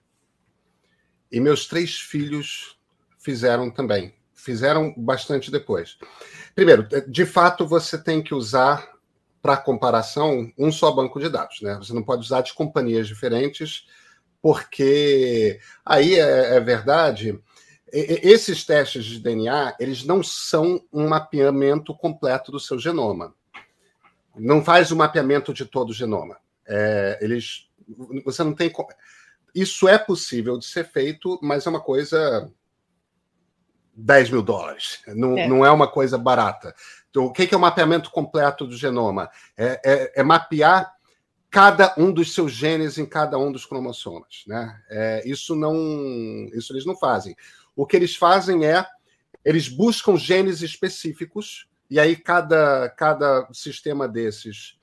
e 1.32 1.40
meus 1.40 1.66
três 1.66 1.96
filhos 1.96 2.78
fizeram 3.18 3.72
também. 3.72 4.14
Fizeram 4.32 4.94
bastante 4.96 5.50
depois. 5.50 5.98
Primeiro, 6.54 6.86
de 7.08 7.26
fato, 7.26 7.66
você 7.66 7.98
tem 7.98 8.22
que 8.22 8.32
usar 8.32 8.88
para 9.42 9.56
comparação 9.56 10.48
um 10.56 10.70
só 10.70 10.92
banco 10.92 11.18
de 11.18 11.28
dados, 11.28 11.60
né? 11.60 11.74
Você 11.74 11.92
não 11.92 12.04
pode 12.04 12.22
usar 12.22 12.42
de 12.42 12.54
companhias 12.54 13.08
diferentes, 13.08 13.84
porque 14.40 15.58
aí 15.84 16.14
é, 16.14 16.54
é 16.54 16.60
verdade. 16.60 17.36
Esses 17.92 18.64
testes 18.64 19.04
de 19.04 19.18
DNA, 19.18 19.74
eles 19.80 20.04
não 20.04 20.22
são 20.22 20.80
um 20.92 21.08
mapeamento 21.08 21.92
completo 21.96 22.52
do 22.52 22.60
seu 22.60 22.78
genoma 22.78 23.34
não 24.36 24.62
faz 24.62 24.90
o 24.90 24.96
mapeamento 24.96 25.52
de 25.52 25.64
todo 25.64 25.90
o 25.90 25.94
genoma. 25.94 26.38
É, 26.66 27.18
eles, 27.20 27.68
você 28.24 28.42
não 28.44 28.52
tem. 28.52 28.72
Isso 29.54 29.88
é 29.88 29.98
possível 29.98 30.58
de 30.58 30.66
ser 30.66 30.84
feito, 30.84 31.38
mas 31.42 31.66
é 31.66 31.70
uma 31.70 31.80
coisa 31.80 32.50
10 33.94 34.30
mil 34.30 34.42
dólares. 34.42 35.00
Não 35.08 35.38
é, 35.38 35.48
não 35.48 35.64
é 35.64 35.70
uma 35.70 35.88
coisa 35.88 36.18
barata. 36.18 36.74
Então, 37.08 37.24
o 37.24 37.32
que 37.32 37.52
é 37.52 37.56
o 37.56 37.60
mapeamento 37.60 38.10
completo 38.10 38.66
do 38.66 38.76
genoma? 38.76 39.30
É, 39.56 39.80
é, 39.84 40.20
é, 40.20 40.22
mapear 40.22 40.94
cada 41.48 41.94
um 41.96 42.12
dos 42.12 42.34
seus 42.34 42.52
genes 42.52 42.98
em 42.98 43.06
cada 43.06 43.38
um 43.38 43.50
dos 43.50 43.64
cromossomas. 43.64 44.44
Né? 44.46 44.78
É, 44.90 45.22
isso 45.26 45.56
não, 45.56 45.74
isso 46.52 46.72
eles 46.72 46.84
não 46.84 46.94
fazem. 46.96 47.34
O 47.74 47.86
que 47.86 47.96
eles 47.96 48.14
fazem 48.14 48.66
é 48.66 48.84
eles 49.42 49.68
buscam 49.68 50.16
genes 50.16 50.60
específicos 50.60 51.68
e 51.90 52.00
aí 52.00 52.16
cada, 52.16 52.88
cada 52.90 53.48
sistema 53.52 54.08
desses 54.08 54.76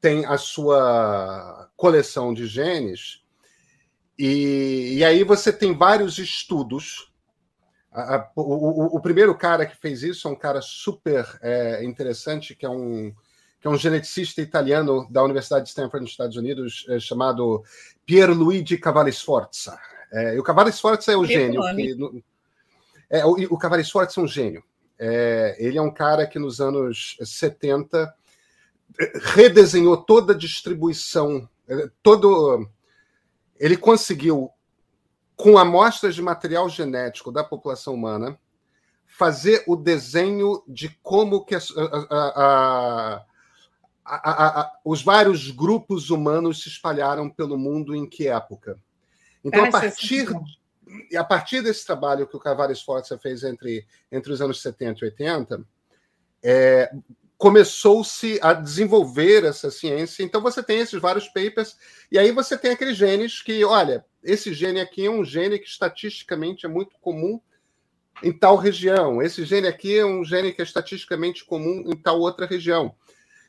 tem 0.00 0.24
a 0.26 0.36
sua 0.36 1.70
coleção 1.76 2.34
de 2.34 2.46
genes, 2.46 3.22
e, 4.18 4.98
e 4.98 5.04
aí 5.04 5.24
você 5.24 5.52
tem 5.52 5.76
vários 5.76 6.18
estudos. 6.18 7.12
A, 7.90 8.16
a, 8.16 8.30
o, 8.36 8.96
o, 8.96 9.00
primeiro 9.00 9.36
cara 9.36 9.66
que 9.66 9.76
fez 9.76 10.02
isso 10.02 10.26
é 10.26 10.30
um 10.30 10.36
cara 10.36 10.60
super 10.60 11.26
é, 11.42 11.84
interessante, 11.84 12.54
que 12.54 12.64
é 12.64 12.68
um, 12.68 13.14
que 13.60 13.66
é 13.66 13.70
um 13.70 13.76
geneticista 13.76 14.40
italiano 14.40 15.06
da 15.10 15.22
Universidade 15.22 15.64
de 15.64 15.70
Stanford, 15.70 16.02
nos 16.02 16.10
Estados 16.10 16.36
Unidos, 16.36 16.86
é, 16.88 16.98
chamado 16.98 17.62
Pierluigi 18.06 18.78
Cavalli 18.78 19.12
Sforza. 19.12 19.78
É, 20.12 20.34
e 20.34 20.38
o 20.38 20.42
Cavalli 20.42 20.72
Sforza 20.72 21.12
é 21.12 21.16
o 21.16 21.24
gênio. 21.24 21.60
Que, 21.74 21.94
no, 21.94 22.22
é, 23.08 23.24
o, 23.24 23.32
o 23.32 23.58
Cavalli 23.58 23.84
Sforza 23.84 24.20
é 24.20 24.22
um 24.22 24.28
gênio. 24.28 24.62
É, 25.04 25.56
ele 25.58 25.76
é 25.76 25.82
um 25.82 25.90
cara 25.90 26.28
que 26.28 26.38
nos 26.38 26.60
anos 26.60 27.16
70 27.20 28.14
redesenhou 29.34 29.96
toda 29.96 30.32
a 30.32 30.38
distribuição, 30.38 31.48
é, 31.66 31.90
todo. 32.00 32.70
Ele 33.58 33.76
conseguiu, 33.76 34.48
com 35.34 35.58
amostras 35.58 36.14
de 36.14 36.22
material 36.22 36.68
genético 36.68 37.32
da 37.32 37.42
população 37.42 37.94
humana, 37.94 38.38
fazer 39.04 39.64
o 39.66 39.74
desenho 39.74 40.62
de 40.68 40.88
como 41.02 41.44
que 41.44 41.56
a, 41.56 41.60
a, 42.08 43.24
a, 44.04 44.72
os 44.84 45.02
vários 45.02 45.50
grupos 45.50 46.10
humanos 46.10 46.62
se 46.62 46.68
espalharam 46.68 47.28
pelo 47.28 47.58
mundo 47.58 47.92
em 47.92 48.08
que 48.08 48.28
época. 48.28 48.78
Então, 49.44 49.64
a 49.64 49.70
partir 49.70 50.28
e 51.10 51.16
a 51.16 51.24
partir 51.24 51.62
desse 51.62 51.84
trabalho 51.84 52.26
que 52.26 52.36
o 52.36 52.40
Carvalho 52.40 52.74
Sforza 52.74 53.18
fez 53.18 53.44
entre, 53.44 53.86
entre 54.10 54.32
os 54.32 54.40
anos 54.40 54.60
70 54.60 55.00
e 55.00 55.08
80, 55.08 55.64
é, 56.42 56.90
começou-se 57.36 58.38
a 58.42 58.52
desenvolver 58.52 59.44
essa 59.44 59.70
ciência. 59.70 60.22
Então, 60.22 60.40
você 60.40 60.62
tem 60.62 60.78
esses 60.78 61.00
vários 61.00 61.28
papers, 61.28 61.76
e 62.10 62.18
aí 62.18 62.30
você 62.30 62.56
tem 62.56 62.72
aqueles 62.72 62.96
genes 62.96 63.42
que, 63.42 63.64
olha, 63.64 64.04
esse 64.22 64.54
gene 64.54 64.80
aqui 64.80 65.06
é 65.06 65.10
um 65.10 65.24
gene 65.24 65.58
que 65.58 65.66
estatisticamente 65.66 66.66
é 66.66 66.68
muito 66.68 66.96
comum 67.00 67.40
em 68.22 68.32
tal 68.32 68.56
região, 68.56 69.20
esse 69.20 69.44
gene 69.44 69.66
aqui 69.66 69.98
é 69.98 70.06
um 70.06 70.24
gene 70.24 70.52
que 70.52 70.62
é 70.62 70.64
estatisticamente 70.64 71.44
comum 71.44 71.82
em 71.86 71.96
tal 71.96 72.20
outra 72.20 72.46
região. 72.46 72.94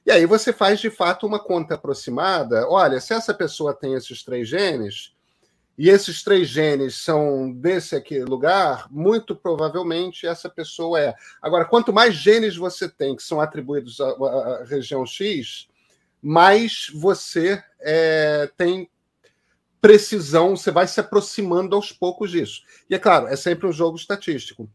E 0.06 0.12
aí 0.12 0.26
você 0.26 0.52
faz 0.52 0.80
de 0.80 0.90
fato 0.90 1.26
uma 1.26 1.40
conta 1.40 1.76
aproximada. 1.76 2.68
Olha, 2.68 3.00
se 3.00 3.14
essa 3.14 3.34
pessoa 3.34 3.74
tem 3.74 3.94
esses 3.94 4.24
três 4.24 4.50
genes, 4.50 5.13
e 5.78 5.90
esses 5.90 6.24
três 6.24 6.48
genes 6.48 6.96
são 6.96 7.52
desse 7.52 7.96
aqui 7.96 8.24
lugar, 8.24 8.88
muito 8.92 9.36
provavelmente 9.36 10.28
essa 10.28 10.48
pessoa 10.48 11.00
é. 11.00 11.16
Agora, 11.42 11.66
quanto 11.66 11.92
mais 11.92 12.16
genes 12.16 12.56
você 12.56 12.88
tem 12.88 13.16
que 13.16 13.24
são 13.24 13.42
atribuídos 13.42 14.00
à, 14.00 14.10
à 14.10 14.64
região 14.66 15.06
X, 15.06 15.68
mais 16.22 16.92
você 16.94 17.62
é, 17.80 18.50
tem 18.56 18.90
precisão, 19.82 20.56
você 20.56 20.72
vai 20.72 20.88
se 20.88 21.00
aproximando 21.00 21.76
aos 21.76 21.92
poucos 21.92 22.32
disso. 22.32 22.62
E 22.90 22.96
é 22.96 23.00
claro, 23.00 23.28
é 23.28 23.36
sempre 23.36 23.68
um 23.68 23.74
jogo 23.74 23.98
estatístico. 23.98 24.70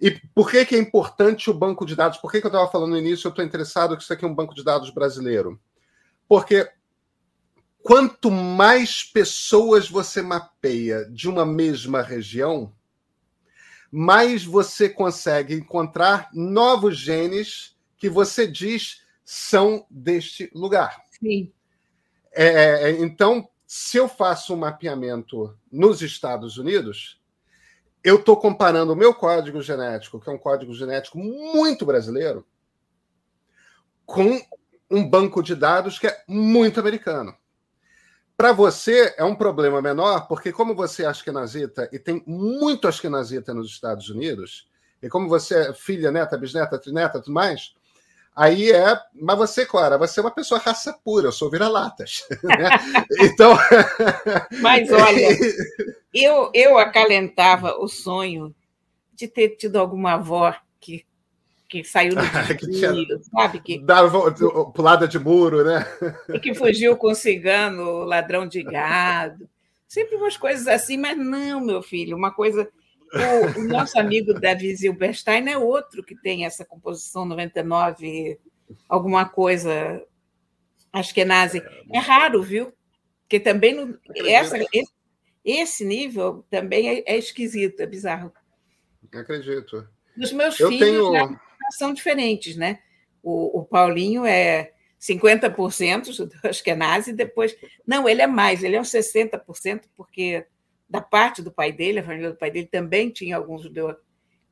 E 0.00 0.12
por 0.34 0.50
que, 0.50 0.64
que 0.64 0.76
é 0.76 0.78
importante 0.78 1.50
o 1.50 1.54
banco 1.54 1.84
de 1.84 1.96
dados? 1.96 2.18
Por 2.18 2.30
que, 2.30 2.40
que 2.40 2.46
eu 2.46 2.50
estava 2.50 2.70
falando 2.70 2.90
no 2.90 2.98
início? 2.98 3.26
Eu 3.26 3.30
estou 3.30 3.44
interessado 3.44 3.96
que 3.96 4.02
isso 4.02 4.12
aqui 4.12 4.24
é 4.24 4.28
um 4.28 4.34
banco 4.34 4.54
de 4.54 4.62
dados 4.62 4.90
brasileiro. 4.90 5.60
Porque 6.28 6.70
quanto 7.82 8.30
mais 8.30 9.02
pessoas 9.02 9.88
você 9.88 10.22
mapeia 10.22 11.04
de 11.10 11.28
uma 11.28 11.44
mesma 11.44 12.02
região, 12.02 12.72
mais 13.90 14.44
você 14.44 14.88
consegue 14.88 15.54
encontrar 15.54 16.30
novos 16.32 16.96
genes 16.96 17.76
que 17.96 18.08
você 18.08 18.46
diz 18.46 19.02
são 19.24 19.86
deste 19.90 20.50
lugar. 20.54 21.04
Sim. 21.18 21.52
É, 22.32 22.88
é 22.88 22.90
então, 23.00 23.48
se 23.66 23.96
eu 23.96 24.08
faço 24.08 24.54
um 24.54 24.58
mapeamento 24.58 25.56
nos 25.70 26.02
Estados 26.02 26.56
Unidos, 26.58 27.20
eu 28.02 28.16
estou 28.16 28.36
comparando 28.36 28.92
o 28.92 28.96
meu 28.96 29.14
código 29.14 29.60
genético, 29.60 30.20
que 30.20 30.28
é 30.28 30.32
um 30.32 30.38
código 30.38 30.72
genético 30.74 31.18
muito 31.18 31.84
brasileiro, 31.84 32.46
com 34.06 34.40
um 34.90 35.08
banco 35.08 35.42
de 35.42 35.54
dados 35.54 35.98
que 35.98 36.06
é 36.06 36.24
muito 36.26 36.80
americano. 36.80 37.36
Para 38.40 38.52
você 38.52 39.14
é 39.18 39.22
um 39.22 39.34
problema 39.34 39.82
menor, 39.82 40.26
porque 40.26 40.50
como 40.50 40.74
você 40.74 41.02
é 41.02 41.06
askenazita 41.06 41.90
e 41.92 41.98
tem 41.98 42.24
muito 42.26 42.88
askenazita 42.88 43.52
nos 43.52 43.68
Estados 43.68 44.08
Unidos, 44.08 44.66
e 45.02 45.10
como 45.10 45.28
você 45.28 45.68
é 45.68 45.74
filha, 45.74 46.10
neta, 46.10 46.38
bisneta, 46.38 46.78
trineta, 46.78 47.20
tudo 47.20 47.34
mais, 47.34 47.74
aí 48.34 48.72
é. 48.72 48.98
Mas 49.12 49.36
você, 49.36 49.66
Clara, 49.66 49.98
você 49.98 50.20
é 50.20 50.22
uma 50.22 50.30
pessoa 50.30 50.58
raça 50.58 50.98
pura, 51.04 51.26
eu 51.26 51.32
sou 51.32 51.50
vira-latas. 51.50 52.26
Né? 52.42 52.70
então. 53.20 53.54
mas 54.62 54.90
olha, 54.90 55.36
eu, 56.14 56.50
eu 56.54 56.78
acalentava 56.78 57.76
o 57.76 57.88
sonho 57.88 58.54
de 59.12 59.28
ter 59.28 59.50
tido 59.50 59.76
alguma 59.76 60.14
avó 60.14 60.56
que 60.80 61.04
que 61.70 61.84
saiu 61.84 62.16
no 62.16 62.20
desvio, 62.66 63.22
sabe? 63.32 63.60
Que, 63.60 63.78
Dava 63.78 64.32
pulada 64.74 65.06
de 65.06 65.20
muro, 65.20 65.64
né? 65.64 65.86
E 66.28 66.40
que 66.40 66.52
fugiu 66.52 66.96
com 66.96 67.14
cigano, 67.14 68.02
ladrão 68.02 68.46
de 68.46 68.60
gado. 68.60 69.48
Sempre 69.86 70.16
umas 70.16 70.36
coisas 70.36 70.66
assim, 70.66 70.98
mas 70.98 71.16
não, 71.16 71.60
meu 71.60 71.80
filho, 71.80 72.16
uma 72.16 72.32
coisa. 72.32 72.68
O, 73.12 73.60
o 73.60 73.64
nosso 73.68 73.98
amigo 73.98 74.34
Davi 74.34 74.74
Zilberstein 74.74 75.48
é 75.48 75.56
outro 75.56 76.02
que 76.02 76.14
tem 76.14 76.44
essa 76.44 76.64
composição 76.64 77.24
99, 77.24 78.38
alguma 78.88 79.24
coisa 79.28 80.02
Ashkenazi. 80.92 81.62
É 81.92 81.98
raro, 81.98 82.42
viu? 82.42 82.72
Porque 83.22 83.38
também 83.38 83.74
no, 83.74 83.96
essa, 84.26 84.58
esse, 84.72 84.92
esse, 85.44 85.84
nível 85.84 86.44
também 86.50 86.88
é, 86.88 87.04
é, 87.06 87.16
esquisito, 87.16 87.80
é 87.80 87.86
bizarro. 87.86 88.32
Acredito. 89.12 89.88
Os 90.16 90.32
meus 90.32 90.58
Eu 90.58 90.68
filhos 90.68 90.88
tenho... 90.88 91.12
já 91.12 91.49
são 91.70 91.92
diferentes, 91.92 92.56
né? 92.56 92.80
O, 93.22 93.60
o 93.60 93.64
Paulinho 93.64 94.24
é 94.24 94.72
50% 95.00 96.26
do 96.26 96.48
Ashkenazi, 96.48 97.12
depois. 97.12 97.56
Não, 97.86 98.08
ele 98.08 98.22
é 98.22 98.26
mais, 98.26 98.62
ele 98.62 98.76
é 98.76 98.80
uns 98.80 98.90
60%, 98.90 99.84
porque 99.96 100.46
da 100.88 101.00
parte 101.00 101.40
do 101.40 101.50
pai 101.50 101.72
dele, 101.72 102.00
a 102.00 102.04
família 102.04 102.30
do 102.30 102.36
pai 102.36 102.50
dele 102.50 102.66
também 102.66 103.10
tinha 103.10 103.36
alguns 103.36 103.62
judeu 103.62 103.96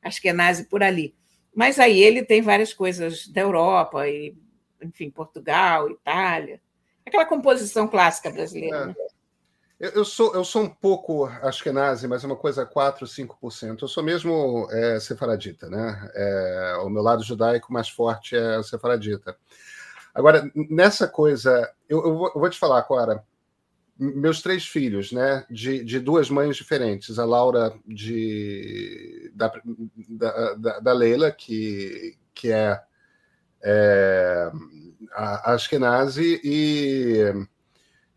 Ashkenazi 0.01 0.65
por 0.65 0.81
ali. 0.81 1.15
Mas 1.53 1.79
aí 1.79 2.01
ele 2.01 2.23
tem 2.23 2.41
várias 2.41 2.73
coisas 2.73 3.27
da 3.27 3.41
Europa, 3.41 4.07
e, 4.07 4.35
enfim, 4.81 5.09
Portugal, 5.09 5.89
Itália. 5.89 6.61
Aquela 7.05 7.25
composição 7.25 7.87
clássica 7.87 8.29
brasileira. 8.29 8.77
É. 8.77 8.85
Né? 8.87 8.95
Eu, 9.79 10.03
sou, 10.03 10.35
eu 10.35 10.43
sou 10.43 10.63
um 10.63 10.69
pouco 10.69 11.25
Ashkenazi, 11.25 12.05
mas 12.05 12.21
é 12.21 12.27
uma 12.27 12.35
coisa 12.35 12.65
4, 12.65 13.07
5%. 13.07 13.81
Eu 13.81 13.87
sou 13.87 14.03
mesmo 14.03 14.67
é, 14.71 14.99
sefaradita, 14.99 15.69
né? 15.69 16.11
É, 16.13 16.77
o 16.83 16.89
meu 16.89 17.01
lado 17.01 17.23
judaico 17.23 17.71
mais 17.71 17.87
forte 17.87 18.35
é 18.35 18.61
sefaradita. 18.61 19.37
Agora, 20.13 20.51
nessa 20.53 21.07
coisa, 21.07 21.71
eu, 21.87 22.03
eu, 22.03 22.17
vou, 22.17 22.27
eu 22.35 22.41
vou 22.41 22.49
te 22.49 22.59
falar, 22.59 22.83
Cora, 22.83 23.23
meus 23.97 24.41
três 24.41 24.65
filhos, 24.65 25.13
né, 25.13 25.45
de, 25.49 25.81
de 25.83 25.99
duas 25.99 26.29
mães 26.29 26.57
diferentes, 26.57 27.17
a 27.17 27.23
Laura 27.23 27.73
de, 27.85 29.31
da, 29.33 29.51
da, 30.57 30.79
da 30.79 30.93
Leila, 30.93 31.31
que, 31.31 32.17
que 32.33 32.51
é, 32.51 32.81
é 33.61 34.51
a, 35.13 35.51
a 35.51 35.53
Ashkenazi, 35.53 36.41
e, 36.43 37.33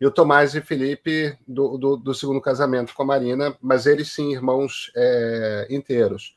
e 0.03 0.05
o 0.05 0.11
Tomás 0.11 0.53
e 0.53 0.59
Felipe 0.59 1.33
do, 1.47 1.77
do, 1.77 1.95
do, 1.95 2.13
segundo 2.13 2.41
casamento 2.41 2.93
com 2.93 3.03
a 3.03 3.05
Marina, 3.05 3.55
mas 3.61 3.85
eles 3.85 4.11
sim, 4.11 4.33
irmãos 4.33 4.91
é, 4.93 5.65
inteiros. 5.69 6.35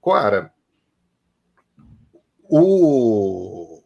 Cora, 0.00 0.52
o 2.42 3.80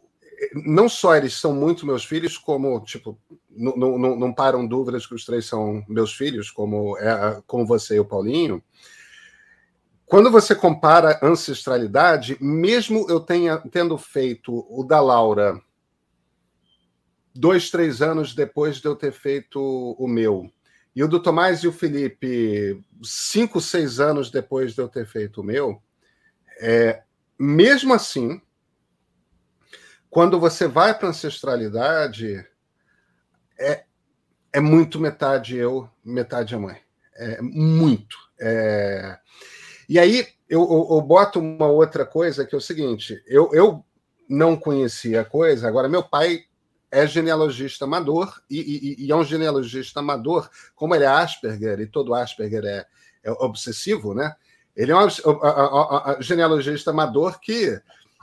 não 0.65 0.89
só 0.89 1.15
eles 1.15 1.35
são 1.35 1.53
muito 1.53 1.85
meus 1.85 2.03
filhos, 2.03 2.39
como, 2.39 2.79
tipo, 2.79 3.15
não, 3.47 3.99
não, 3.99 4.15
não 4.15 4.33
param 4.33 4.65
dúvidas 4.65 5.05
que 5.05 5.13
os 5.13 5.23
três 5.23 5.45
são 5.45 5.85
meus 5.87 6.11
filhos, 6.15 6.49
como, 6.49 6.97
é, 6.97 7.39
como 7.45 7.67
você 7.67 7.97
e 7.97 7.99
o 7.99 8.05
Paulinho. 8.05 8.63
Quando 10.07 10.31
você 10.31 10.55
compara 10.55 11.19
ancestralidade, 11.21 12.35
mesmo 12.41 13.05
eu 13.11 13.19
tenha, 13.19 13.59
tendo 13.71 13.95
feito 13.95 14.65
o 14.67 14.83
da 14.83 14.99
Laura 14.99 15.61
dois, 17.37 17.69
três 17.69 18.01
anos 18.01 18.33
depois 18.33 18.77
de 18.77 18.87
eu 18.87 18.95
ter 18.95 19.11
feito 19.11 19.59
o 19.59 20.07
meu, 20.07 20.51
e 20.95 21.03
o 21.03 21.07
do 21.07 21.21
Tomás 21.21 21.59
e 21.59 21.67
o 21.67 21.71
Felipe 21.71 22.83
cinco, 23.03 23.61
seis 23.61 23.99
anos 23.99 24.31
depois 24.31 24.73
de 24.73 24.81
eu 24.81 24.89
ter 24.89 25.05
feito 25.05 25.41
o 25.41 25.43
meu, 25.43 25.81
é, 26.59 27.03
mesmo 27.37 27.93
assim, 27.93 28.41
quando 30.09 30.39
você 30.39 30.67
vai 30.67 30.97
para 30.97 31.09
ancestralidade, 31.09 32.43
é, 33.59 33.83
é 34.51 34.59
muito 34.59 34.99
metade 34.99 35.55
eu, 35.55 35.89
metade 36.03 36.55
a 36.55 36.59
mãe. 36.59 36.81
É 37.15 37.41
muito. 37.41 38.17
É... 38.39 39.17
E 39.89 39.99
aí 39.99 40.27
eu, 40.49 40.61
eu, 40.61 40.87
eu, 40.91 41.01
boto 41.01 41.39
uma 41.39 41.67
outra 41.67 42.05
coisa 42.05 42.45
que 42.45 42.55
é 42.55 42.57
o 42.57 42.61
seguinte: 42.61 43.21
eu, 43.27 43.51
eu 43.53 43.85
não 44.29 44.55
conhecia 44.55 45.21
a 45.21 45.25
coisa, 45.25 45.67
agora 45.67 45.89
meu 45.89 46.03
pai 46.03 46.45
é 46.91 47.05
genealogista 47.05 47.85
amador, 47.85 48.41
e, 48.49 48.59
e, 48.99 49.05
e, 49.05 49.11
é 49.11 49.15
um 49.15 49.23
genealogista 49.23 49.99
amador, 49.99 50.49
como 50.75 50.95
ele 50.95 51.03
é 51.03 51.07
Asperger, 51.07 51.79
e 51.79 51.87
todo 51.87 52.13
Asperger 52.13 52.63
é, 52.65 52.85
é 53.23 53.31
obsessivo, 53.31 54.13
né? 54.13 54.35
Ele 54.75 54.91
é 54.91 54.95
um 54.95 55.07
genealogista 56.21 56.91
amador 56.91 57.39
que 57.39 57.81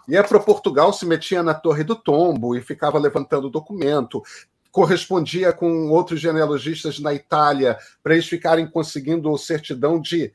Ia 0.09 0.23
para 0.23 0.39
Portugal, 0.39 0.93
se 0.93 1.07
metia 1.07 1.43
na 1.43 1.55
Torre 1.55 1.83
do 1.83 1.97
Tombo 1.97 2.55
e 2.55 2.61
ficava 2.61 2.99
levantando 2.99 3.51
documento. 3.51 4.23
Correspondia 4.71 5.53
com 5.53 5.89
outros 5.89 6.21
genealogistas 6.21 6.99
na 6.99 7.15
Itália 7.15 7.79
para 8.03 8.15
eles 8.15 8.27
ficarem 8.27 8.67
conseguindo 8.67 9.37
certidão 9.39 10.01
de. 10.01 10.33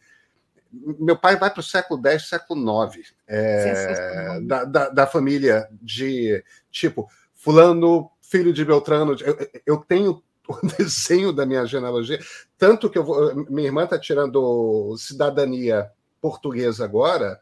Meu 0.72 1.18
pai 1.18 1.36
vai 1.36 1.50
para 1.50 1.60
o 1.60 1.63
século 1.63 2.02
X, 2.08 2.30
século 2.30 2.86
IX, 2.86 3.13
é, 3.28 4.39
da, 4.42 4.65
da, 4.65 4.89
da, 4.89 5.08
família 5.08 5.68
de 5.82 6.44
tipo 6.72 7.10
Fulano, 7.34 8.10
filho 8.30 8.54
de 8.54 8.63
Beltrano. 8.63 9.15
Eu, 9.20 9.38
eu 9.65 9.78
tenho 9.78 10.24
o 10.48 10.68
desenho 10.78 11.34
da 11.34 11.46
minha 11.46 11.65
genealogia, 11.65 12.20
tanto 12.58 12.89
que 12.89 12.98
eu 12.98 13.04
vou, 13.04 13.36
minha 13.50 13.68
irmã 13.68 13.84
está 13.84 14.00
tirando 14.00 14.96
cidadania 14.98 15.89
portuguesa 16.22 16.84
agora 16.84 17.39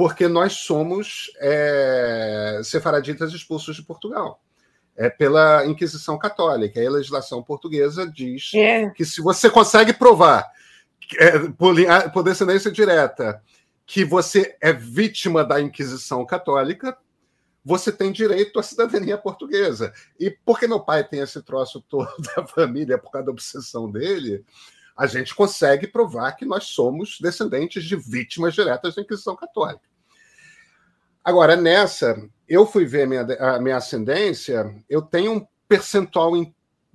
porque 0.00 0.26
nós 0.26 0.54
somos 0.54 1.30
é, 1.38 2.62
sefaraditas 2.64 3.34
expulsos 3.34 3.76
de 3.76 3.82
Portugal. 3.82 4.40
É 4.96 5.10
pela 5.10 5.66
Inquisição 5.66 6.18
Católica. 6.18 6.80
A 6.80 6.90
legislação 6.90 7.42
portuguesa 7.42 8.10
diz 8.10 8.50
é. 8.54 8.88
que 8.88 9.04
se 9.04 9.20
você 9.20 9.50
consegue 9.50 9.92
provar 9.92 10.50
é, 11.18 11.40
por, 11.50 11.74
por 12.14 12.22
descendência 12.22 12.72
direta 12.72 13.42
que 13.84 14.02
você 14.02 14.56
é 14.58 14.72
vítima 14.72 15.44
da 15.44 15.60
Inquisição 15.60 16.24
Católica, 16.24 16.96
você 17.64 17.92
tem 17.92 18.10
direito 18.10 18.58
à 18.58 18.62
cidadania 18.62 19.18
portuguesa. 19.18 19.92
E 20.18 20.30
porque 20.30 20.66
meu 20.66 20.80
pai 20.80 21.06
tem 21.06 21.20
esse 21.20 21.42
troço 21.42 21.80
todo 21.88 22.10
da 22.34 22.46
família 22.46 22.98
por 22.98 23.10
causa 23.10 23.26
da 23.26 23.32
obsessão 23.32 23.90
dele, 23.90 24.44
a 24.96 25.06
gente 25.06 25.34
consegue 25.34 25.86
provar 25.86 26.32
que 26.32 26.44
nós 26.44 26.64
somos 26.64 27.18
descendentes 27.20 27.84
de 27.84 27.96
vítimas 27.96 28.54
diretas 28.54 28.94
da 28.94 29.02
Inquisição 29.02 29.34
Católica. 29.34 29.88
Agora, 31.24 31.54
nessa, 31.54 32.16
eu 32.48 32.66
fui 32.66 32.84
ver 32.84 33.06
minha, 33.06 33.22
a 33.38 33.60
minha 33.60 33.76
ascendência, 33.76 34.74
eu 34.88 35.02
tenho 35.02 35.32
um 35.32 35.46
percentual 35.68 36.32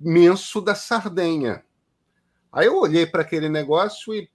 imenso 0.00 0.60
da 0.60 0.74
Sardenha. 0.74 1.64
Aí 2.52 2.66
eu 2.66 2.76
olhei 2.76 3.06
para 3.06 3.22
aquele 3.22 3.48
negócio 3.48 4.14
e, 4.14 4.28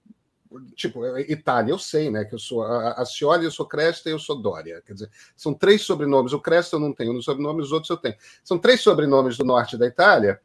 tipo, 0.74 1.06
Itália, 1.18 1.72
eu 1.72 1.78
sei, 1.78 2.10
né, 2.10 2.24
que 2.24 2.34
eu 2.34 2.38
sou 2.38 2.62
a, 2.62 2.92
a 2.92 3.04
Cioli, 3.04 3.44
eu 3.44 3.50
sou 3.50 3.66
Cresta 3.66 4.08
e 4.08 4.12
eu 4.12 4.18
sou 4.18 4.40
Dória. 4.40 4.82
Quer 4.86 4.92
dizer, 4.94 5.10
são 5.36 5.54
três 5.54 5.82
sobrenomes. 5.82 6.32
O 6.32 6.40
Cresta 6.40 6.76
eu 6.76 6.80
não 6.80 6.92
tenho, 6.92 7.12
nos 7.12 7.24
sobrenomes 7.24 7.66
os 7.66 7.72
outros 7.72 7.90
eu 7.90 7.96
tenho. 7.96 8.16
São 8.42 8.58
três 8.58 8.80
sobrenomes 8.80 9.36
do 9.36 9.44
norte 9.44 9.76
da 9.76 9.86
Itália. 9.86 10.40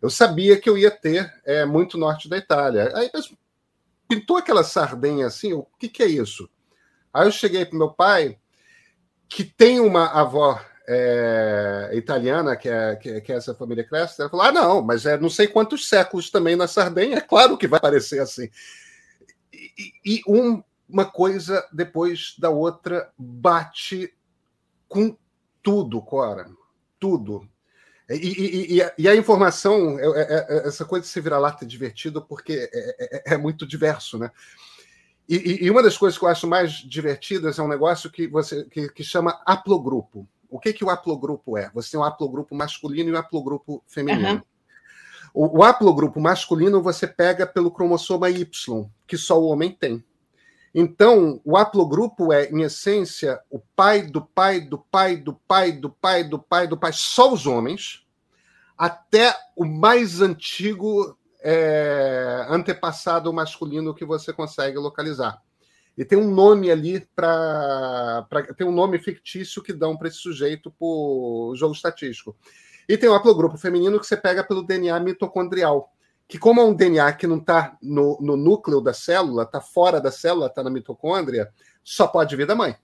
Eu 0.00 0.10
sabia 0.10 0.60
que 0.60 0.68
eu 0.68 0.76
ia 0.76 0.90
ter 0.90 1.32
é, 1.44 1.64
muito 1.64 1.96
norte 1.96 2.28
da 2.28 2.36
Itália. 2.36 2.92
Aí 2.94 3.10
pintou 4.08 4.36
aquela 4.36 4.64
Sardenha 4.64 5.26
assim, 5.26 5.52
o 5.52 5.66
que, 5.78 5.88
que 5.88 6.02
é 6.02 6.06
isso? 6.06 6.48
Aí 7.12 7.26
eu 7.26 7.32
cheguei 7.32 7.64
para 7.64 7.78
meu 7.78 7.90
pai, 7.90 8.38
que 9.28 9.44
tem 9.44 9.80
uma 9.80 10.06
avó 10.06 10.60
é, 10.88 11.90
italiana, 11.94 12.56
que 12.56 12.68
é, 12.68 12.96
que, 12.96 13.20
que, 13.20 13.32
é 13.32 13.36
essa 13.36 13.54
família 13.54 13.84
Cresta, 13.84 14.22
ela 14.22 14.30
falou: 14.30 14.44
ah, 14.44 14.52
não, 14.52 14.82
mas 14.82 15.06
é 15.06 15.16
não 15.16 15.30
sei 15.30 15.46
quantos 15.46 15.88
séculos 15.88 16.30
também 16.30 16.56
na 16.56 16.66
Sardenha, 16.66 17.18
é 17.18 17.20
claro 17.20 17.56
que 17.56 17.68
vai 17.68 17.80
parecer 17.80 18.20
assim. 18.20 18.48
E, 19.78 20.22
um, 20.26 20.62
uma 20.88 21.04
coisa 21.04 21.66
depois 21.72 22.34
da 22.38 22.50
outra 22.50 23.10
bate 23.16 24.12
com 24.88 25.16
tudo, 25.62 26.02
Cora, 26.02 26.50
tudo. 26.98 27.48
E, 28.10 28.14
e, 28.14 28.74
e, 28.74 28.82
a, 28.82 28.92
e 28.98 29.08
a, 29.08 29.16
informação, 29.16 29.98
é, 29.98 30.04
é, 30.04 30.46
é, 30.48 30.68
essa 30.68 30.84
coisa 30.84 31.04
de 31.04 31.10
se 31.10 31.20
virar 31.20 31.38
lata 31.38 31.64
é 31.64 31.68
divertido 31.68 32.20
porque 32.20 32.68
é, 32.72 33.30
é, 33.30 33.34
é 33.34 33.38
muito 33.38 33.66
diverso, 33.66 34.18
né? 34.18 34.30
E, 35.28 35.70
uma 35.70 35.82
das 35.82 35.96
coisas 35.96 36.18
que 36.18 36.24
eu 36.24 36.28
acho 36.28 36.46
mais 36.46 36.72
divertidas 36.72 37.58
é 37.58 37.62
um 37.62 37.68
negócio 37.68 38.10
que 38.10 38.26
você 38.26 38.64
que, 38.64 38.88
que 38.90 39.04
chama 39.04 39.40
haplogrupo. 39.46 40.28
O 40.50 40.58
que, 40.58 40.74
que 40.74 40.84
o 40.84 40.90
haplogrupo 40.90 41.56
é? 41.56 41.70
Você 41.72 41.92
tem 41.92 42.00
um 42.00 42.04
haplogrupo 42.04 42.54
masculino 42.54 43.08
e 43.08 43.12
um 43.12 43.16
haplogrupo 43.16 43.82
feminino. 43.86 44.34
Uhum. 44.34 44.42
O, 45.34 45.60
o 45.60 45.62
haplogrupo 45.62 46.20
masculino 46.20 46.82
você 46.82 47.06
pega 47.06 47.46
pelo 47.46 47.70
cromossoma 47.70 48.30
Y, 48.30 48.88
que 49.06 49.16
só 49.16 49.40
o 49.40 49.46
homem 49.46 49.70
tem. 49.70 50.04
Então, 50.74 51.40
o 51.44 51.56
haplogrupo 51.56 52.32
é, 52.32 52.46
em 52.50 52.62
essência, 52.62 53.40
o 53.50 53.58
pai 53.58 54.02
do 54.02 54.22
pai 54.22 54.60
do 54.60 54.78
pai 54.78 55.16
do 55.16 55.34
pai 55.34 55.72
do 55.72 55.90
pai 55.90 56.24
do 56.24 56.38
pai 56.38 56.66
do 56.66 56.76
pai, 56.78 56.92
só 56.94 57.32
os 57.32 57.46
homens, 57.46 58.06
até 58.76 59.34
o 59.54 59.64
mais 59.64 60.20
antigo 60.22 61.16
é, 61.42 62.46
antepassado 62.48 63.32
masculino 63.32 63.94
que 63.94 64.04
você 64.04 64.32
consegue 64.32 64.78
localizar. 64.78 65.42
E 65.96 66.04
tem 66.06 66.18
um 66.18 66.30
nome 66.30 66.70
ali 66.70 67.06
para. 67.14 68.26
Tem 68.56 68.66
um 68.66 68.72
nome 68.72 68.98
fictício 68.98 69.62
que 69.62 69.74
dão 69.74 69.94
para 69.94 70.08
esse 70.08 70.16
sujeito 70.18 70.70
por 70.70 71.54
jogo 71.54 71.74
estatístico. 71.74 72.34
E 72.88 72.96
tem 72.96 73.08
o 73.08 73.14
haplogrupo 73.14 73.56
feminino 73.56 73.98
que 73.98 74.06
você 74.06 74.16
pega 74.16 74.42
pelo 74.42 74.62
DNA 74.62 74.98
mitocondrial, 75.00 75.92
que 76.28 76.38
como 76.38 76.60
é 76.60 76.64
um 76.64 76.74
DNA 76.74 77.12
que 77.12 77.26
não 77.26 77.38
está 77.38 77.76
no, 77.82 78.18
no, 78.20 78.36
núcleo 78.36 78.80
da 78.80 78.92
célula, 78.92 79.44
está 79.44 79.60
fora 79.60 80.00
da 80.00 80.10
célula, 80.10 80.46
está 80.46 80.62
na 80.62 80.70
mitocôndria, 80.70 81.52
só 81.84 82.06
pode 82.06 82.34
vir 82.36 82.46
da 82.46 82.54
mãe. 82.54 82.76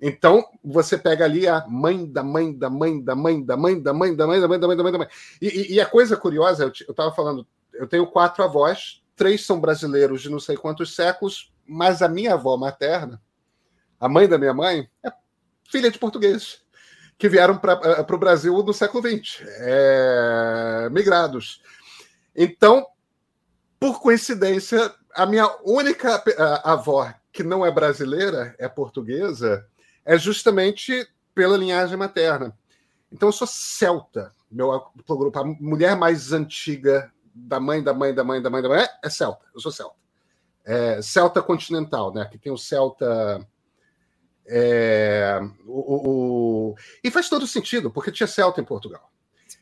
Então, 0.00 0.44
você 0.64 0.98
pega 0.98 1.24
ali 1.24 1.46
a 1.46 1.64
mãe 1.68 2.04
da 2.04 2.24
mãe 2.24 2.52
da 2.52 2.68
mãe 2.68 3.00
da 3.00 3.14
mãe 3.14 3.44
da 3.44 3.56
mãe 3.56 3.80
da 3.80 3.92
mãe 3.92 4.16
da 4.16 4.26
mãe 4.26 4.40
da 4.40 4.48
mãe 4.48 4.58
da 4.58 4.66
mãe 4.66 4.76
da 4.76 4.82
mãe 4.82 4.92
da 4.92 4.98
mãe. 4.98 5.08
E, 5.40 5.74
e 5.74 5.80
a 5.80 5.86
coisa 5.86 6.16
curiosa, 6.16 6.64
eu 6.64 6.70
estava 6.70 7.12
falando, 7.12 7.46
eu 7.72 7.86
tenho 7.86 8.06
quatro 8.06 8.42
avós, 8.42 9.02
três 9.14 9.46
são 9.46 9.60
brasileiros 9.60 10.20
de 10.22 10.28
não 10.28 10.40
sei 10.40 10.56
quantos 10.56 10.96
séculos, 10.96 11.52
mas 11.64 12.02
a 12.02 12.08
minha 12.08 12.34
avó 12.34 12.56
materna, 12.56 13.22
a 14.00 14.08
mãe 14.08 14.26
da 14.26 14.38
minha 14.38 14.52
mãe, 14.52 14.90
é 15.04 15.12
filha 15.62 15.90
de 15.90 15.98
portugueses 15.98 16.61
que 17.18 17.28
vieram 17.28 17.56
para 17.56 18.14
o 18.14 18.18
Brasil 18.18 18.54
no 18.62 18.72
século 18.72 19.02
XX, 19.02 19.42
é, 19.58 20.88
migrados. 20.90 21.62
Então, 22.34 22.86
por 23.78 24.00
coincidência, 24.00 24.92
a 25.14 25.26
minha 25.26 25.48
única 25.64 26.22
avó 26.64 27.12
que 27.32 27.42
não 27.42 27.64
é 27.64 27.70
brasileira, 27.70 28.54
é 28.58 28.68
portuguesa, 28.68 29.66
é 30.04 30.18
justamente 30.18 31.08
pela 31.34 31.56
linhagem 31.56 31.96
materna. 31.96 32.56
Então 33.10 33.28
eu 33.28 33.32
sou 33.32 33.46
celta, 33.46 34.32
meu 34.50 34.70
grupo, 35.06 35.38
a 35.38 35.44
mulher 35.44 35.96
mais 35.96 36.32
antiga 36.32 37.12
da 37.34 37.58
mãe, 37.58 37.82
da 37.82 37.94
mãe, 37.94 38.14
da 38.14 38.22
mãe, 38.22 38.42
da 38.42 38.50
mãe, 38.50 38.62
da 38.62 38.68
mãe, 38.68 38.86
é 39.02 39.08
celta. 39.08 39.46
Eu 39.54 39.60
sou 39.60 39.72
celta. 39.72 39.96
É, 40.64 41.00
celta 41.02 41.42
continental, 41.42 42.12
né? 42.12 42.26
Que 42.30 42.38
tem 42.38 42.52
o 42.52 42.58
celta. 42.58 43.46
É, 44.46 45.40
o, 45.66 46.70
o, 46.70 46.74
e 47.02 47.10
faz 47.10 47.28
todo 47.28 47.46
sentido, 47.46 47.90
porque 47.90 48.10
tinha 48.10 48.26
celta 48.26 48.60
em 48.60 48.64
Portugal. 48.64 49.10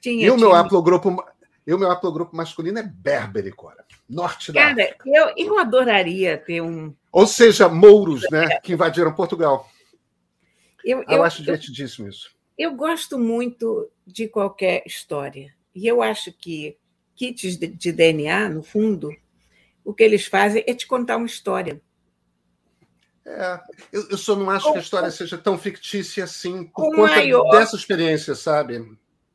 Tinha, 0.01 0.27
e 0.27 0.31
o 0.31 0.37
meu 0.39 0.55
haplogrupo, 0.55 1.23
e 1.67 1.75
o 1.75 1.79
meu 1.79 1.91
haplogrupo 1.91 2.35
masculino 2.35 2.79
é 2.79 2.83
berbere, 2.83 3.53
Cora. 3.53 3.85
Norte 4.09 4.51
da 4.53 4.61
Cara, 4.61 4.83
África. 4.83 5.05
Eu, 5.07 5.33
eu 5.37 5.59
adoraria 5.59 6.39
ter 6.39 6.61
um. 6.61 6.95
Ou 7.13 7.27
seja, 7.27 7.69
mouros, 7.69 8.23
né? 8.31 8.59
Que 8.61 8.73
invadiram 8.73 9.15
Portugal. 9.15 9.69
Eu, 10.85 10.99
eu, 11.03 11.05
eu 11.09 11.23
acho 11.23 11.43
divertidíssimo 11.43 12.09
isso. 12.09 12.31
Eu 12.59 12.75
gosto 12.75 13.19
muito 13.19 13.91
de 14.07 14.29
qualquer 14.29 14.83
história. 14.87 15.55
E 15.75 15.87
eu 15.87 16.03
acho 16.03 16.33
que 16.33 16.77
kits 17.15 17.57
de, 17.57 17.69
de 17.69 17.93
DNA, 17.93 18.49
no 18.49 18.63
fundo, 18.63 19.15
o 19.85 19.95
que 19.95 20.03
eles 20.03 20.27
fazem 20.27 20.65
é 20.67 20.75
te 20.75 20.87
contar 20.87 21.19
uma 21.19 21.27
história. 21.27 21.81
É, 23.33 23.61
eu, 23.93 24.09
eu 24.11 24.19
só 24.19 24.35
não 24.35 24.51
acho 24.51 24.67
com, 24.67 24.73
que 24.73 24.79
a 24.79 24.83
história 24.83 25.11
seja 25.11 25.39
tão 25.39 25.57
fictícia 25.57 26.25
assim 26.25 26.65
por 26.65 26.95
conta 26.95 27.17
maior, 27.17 27.49
dessa 27.51 27.77
experiência, 27.77 28.35
sabe? 28.35 28.85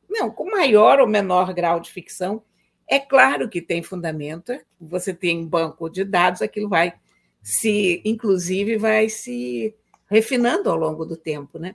Não, 0.08 0.30
com 0.30 0.50
maior 0.50 1.00
ou 1.00 1.06
menor 1.06 1.52
grau 1.54 1.80
de 1.80 1.90
ficção, 1.90 2.42
é 2.88 2.98
claro 2.98 3.48
que 3.48 3.62
tem 3.62 3.82
fundamento. 3.82 4.52
Você 4.80 5.14
tem 5.14 5.38
um 5.38 5.46
banco 5.46 5.88
de 5.88 6.04
dados, 6.04 6.42
aquilo 6.42 6.68
vai 6.68 6.94
se, 7.42 8.02
inclusive, 8.04 8.76
vai 8.76 9.08
se 9.08 9.74
refinando 10.10 10.70
ao 10.70 10.76
longo 10.76 11.04
do 11.04 11.16
tempo, 11.16 11.58
né? 11.58 11.74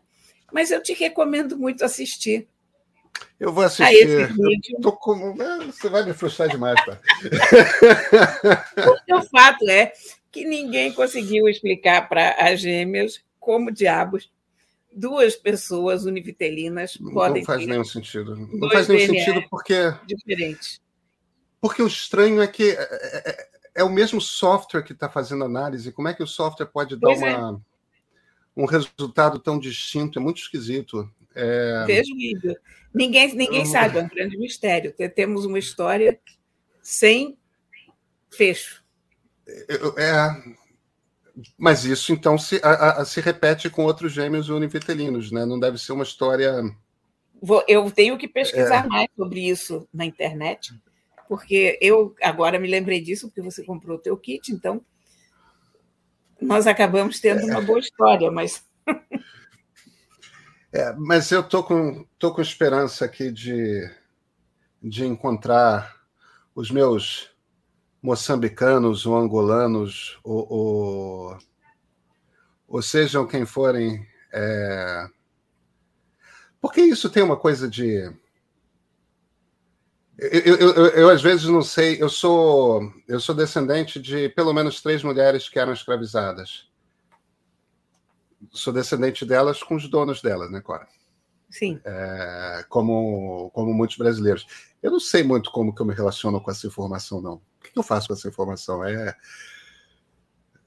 Mas 0.52 0.70
eu 0.70 0.82
te 0.82 0.94
recomendo 0.94 1.58
muito 1.58 1.84
assistir. 1.84 2.48
Eu 3.40 3.52
vou 3.52 3.64
assistir. 3.64 4.30
Eu 4.84 4.92
com... 4.94 5.36
Você 5.66 5.90
vai 5.90 6.06
me 6.06 6.14
frustrar 6.14 6.50
demais, 6.50 6.80
tá? 6.86 7.00
O 9.12 9.22
fato 9.24 9.70
é 9.70 9.92
que 10.32 10.46
ninguém 10.46 10.94
conseguiu 10.94 11.48
explicar 11.50 12.08
para 12.08 12.32
as 12.34 12.62
gêmeas 12.62 13.24
como 13.40 13.72
diabos 13.72 14.32
duas 14.92 15.36
pessoas 15.36 16.06
univitelinas 16.06 16.98
podem. 16.98 17.42
Não 17.42 17.48
faz 17.48 17.66
nenhum 17.66 17.84
sentido. 17.84 18.36
Não 18.36 18.70
faz 18.70 18.88
nenhum 18.88 19.14
sentido 19.14 19.44
porque. 19.50 19.76
Diferentes. 20.06 20.82
Porque 21.60 21.82
o 21.82 21.88
estranho 21.88 22.42
é 22.42 22.48
que 22.48 22.72
é, 22.72 22.82
é, 22.82 23.30
é, 23.30 23.50
é 23.76 23.84
o 23.84 23.90
mesmo 23.90 24.20
software 24.20 24.82
que 24.82 24.94
está 24.94 25.10
fazendo 25.10 25.44
análise. 25.44 25.92
Como 25.92 26.08
é 26.08 26.14
que 26.14 26.24
o 26.24 26.28
software 26.28 26.66
pode 26.66 26.96
dar 26.98 27.12
é. 27.12 27.16
uma. 27.16 27.62
Um 28.56 28.66
resultado 28.66 29.40
tão 29.40 29.58
distinto, 29.58 30.20
é 30.20 30.22
muito 30.22 30.42
esquisito. 30.42 31.10
É... 31.34 31.86
Veja 31.88 32.14
o 32.14 32.18
vídeo. 32.18 32.58
Ninguém, 32.94 33.34
ninguém 33.34 33.66
sabe, 33.66 33.98
é 33.98 34.04
um 34.04 34.10
grande 34.10 34.38
mistério. 34.38 34.94
Temos 35.16 35.46
uma 35.46 35.58
história 35.58 36.20
sem 36.82 37.38
fecho. 38.30 38.81
É, 39.98 40.54
mas 41.58 41.86
isso 41.86 42.12
então 42.12 42.38
se, 42.38 42.60
a, 42.64 43.02
a, 43.02 43.06
se 43.06 43.22
repete 43.22 43.70
com 43.70 43.86
outros 43.86 44.12
gêmeos 44.12 44.50
univitelinos, 44.50 45.32
né? 45.32 45.46
Não 45.46 45.60
deve 45.60 45.78
ser 45.78 45.94
uma 45.94 46.04
história. 46.04 46.62
Vou, 47.42 47.64
eu 47.68 47.90
tenho 47.90 48.18
que 48.18 48.28
pesquisar 48.28 48.86
é... 48.86 48.88
mais 48.88 49.10
sobre 49.16 49.48
isso 49.48 49.88
na 49.94 50.06
internet, 50.06 50.74
porque 51.28 51.78
eu 51.82 52.16
agora 52.22 52.60
me 52.60 52.70
lembrei 52.70 53.02
disso, 53.02 53.28
porque 53.28 53.42
você 53.42 53.64
comprou 53.64 53.98
o 53.98 54.02
teu 54.02 54.18
kit, 54.18 54.52
então 54.52 54.82
nós 56.42 56.68
acabamos 56.68 57.20
tendo 57.20 57.46
uma 57.46 57.62
boa 57.62 57.80
história, 57.80 58.32
mas. 58.32 58.66
É, 60.74 60.94
mas 60.94 61.30
eu 61.30 61.44
tô 61.44 61.62
com, 61.62 62.06
tô 62.18 62.34
com 62.34 62.42
esperança 62.42 63.04
aqui 63.04 63.30
de, 63.30 63.92
de 64.82 65.06
encontrar 65.06 65.94
os 66.56 66.72
meus 66.72 67.31
moçambicanos 68.02 69.06
ou 69.06 69.16
angolanos, 69.16 70.20
ou, 70.24 70.48
ou, 70.52 71.38
ou 72.68 72.82
sejam 72.82 73.28
quem 73.28 73.46
forem. 73.46 74.06
É... 74.34 75.08
Porque 76.60 76.82
isso 76.82 77.10
tem 77.10 77.24
uma 77.24 77.38
coisa 77.38 77.70
de 77.70 78.12
eu, 80.22 80.56
eu, 80.56 80.56
eu, 80.56 80.88
eu, 80.88 81.10
às 81.10 81.20
vezes 81.20 81.46
não 81.46 81.64
sei, 81.64 82.00
eu 82.00 82.08
sou 82.08 82.94
eu 83.08 83.20
sou 83.20 83.34
descendente 83.34 84.00
de 84.00 84.30
pelo 84.30 84.54
menos 84.54 84.80
três 84.80 85.04
mulheres 85.04 85.50
que 85.50 85.58
eram 85.58 85.74
escravizadas. 85.74 86.70
Sou 88.52 88.72
descendente 88.72 89.26
delas 89.26 89.64
com 89.64 89.76
os 89.76 89.90
donos 89.90 90.22
delas, 90.22 90.52
né, 90.52 90.62
Cora? 90.62 90.88
Sim. 91.50 91.82
É, 91.84 92.66
como, 92.70 93.50
como 93.52 93.74
muitos 93.74 93.98
brasileiros. 93.98 94.46
Eu 94.82 94.92
não 94.92 95.00
sei 95.00 95.24
muito 95.24 95.52
como 95.52 95.74
que 95.74 95.82
eu 95.82 95.86
me 95.88 95.94
relaciono 95.94 96.40
com 96.40 96.52
essa 96.52 96.68
informação, 96.68 97.20
não. 97.20 97.42
O 97.62 97.72
que 97.72 97.78
eu 97.78 97.84
faço 97.84 98.08
com 98.08 98.14
essa 98.14 98.28
informação? 98.28 98.84
É, 98.84 99.16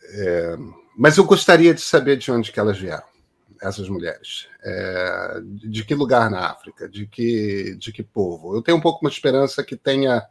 é, 0.02 0.56
mas 0.96 1.16
eu 1.16 1.24
gostaria 1.24 1.74
de 1.74 1.80
saber 1.80 2.16
de 2.16 2.30
onde 2.30 2.52
que 2.52 2.60
elas 2.60 2.78
vieram 2.78 3.04
essas 3.60 3.88
mulheres? 3.88 4.46
É, 4.62 5.40
de 5.44 5.84
que 5.84 5.94
lugar 5.94 6.30
na 6.30 6.50
África? 6.50 6.88
De 6.88 7.06
que, 7.06 7.76
de 7.76 7.92
que 7.92 8.02
povo? 8.02 8.54
Eu 8.54 8.62
tenho 8.62 8.78
um 8.78 8.80
pouco 8.80 9.04
uma 9.04 9.10
esperança 9.10 9.64
que 9.64 9.76
tenha 9.76 10.22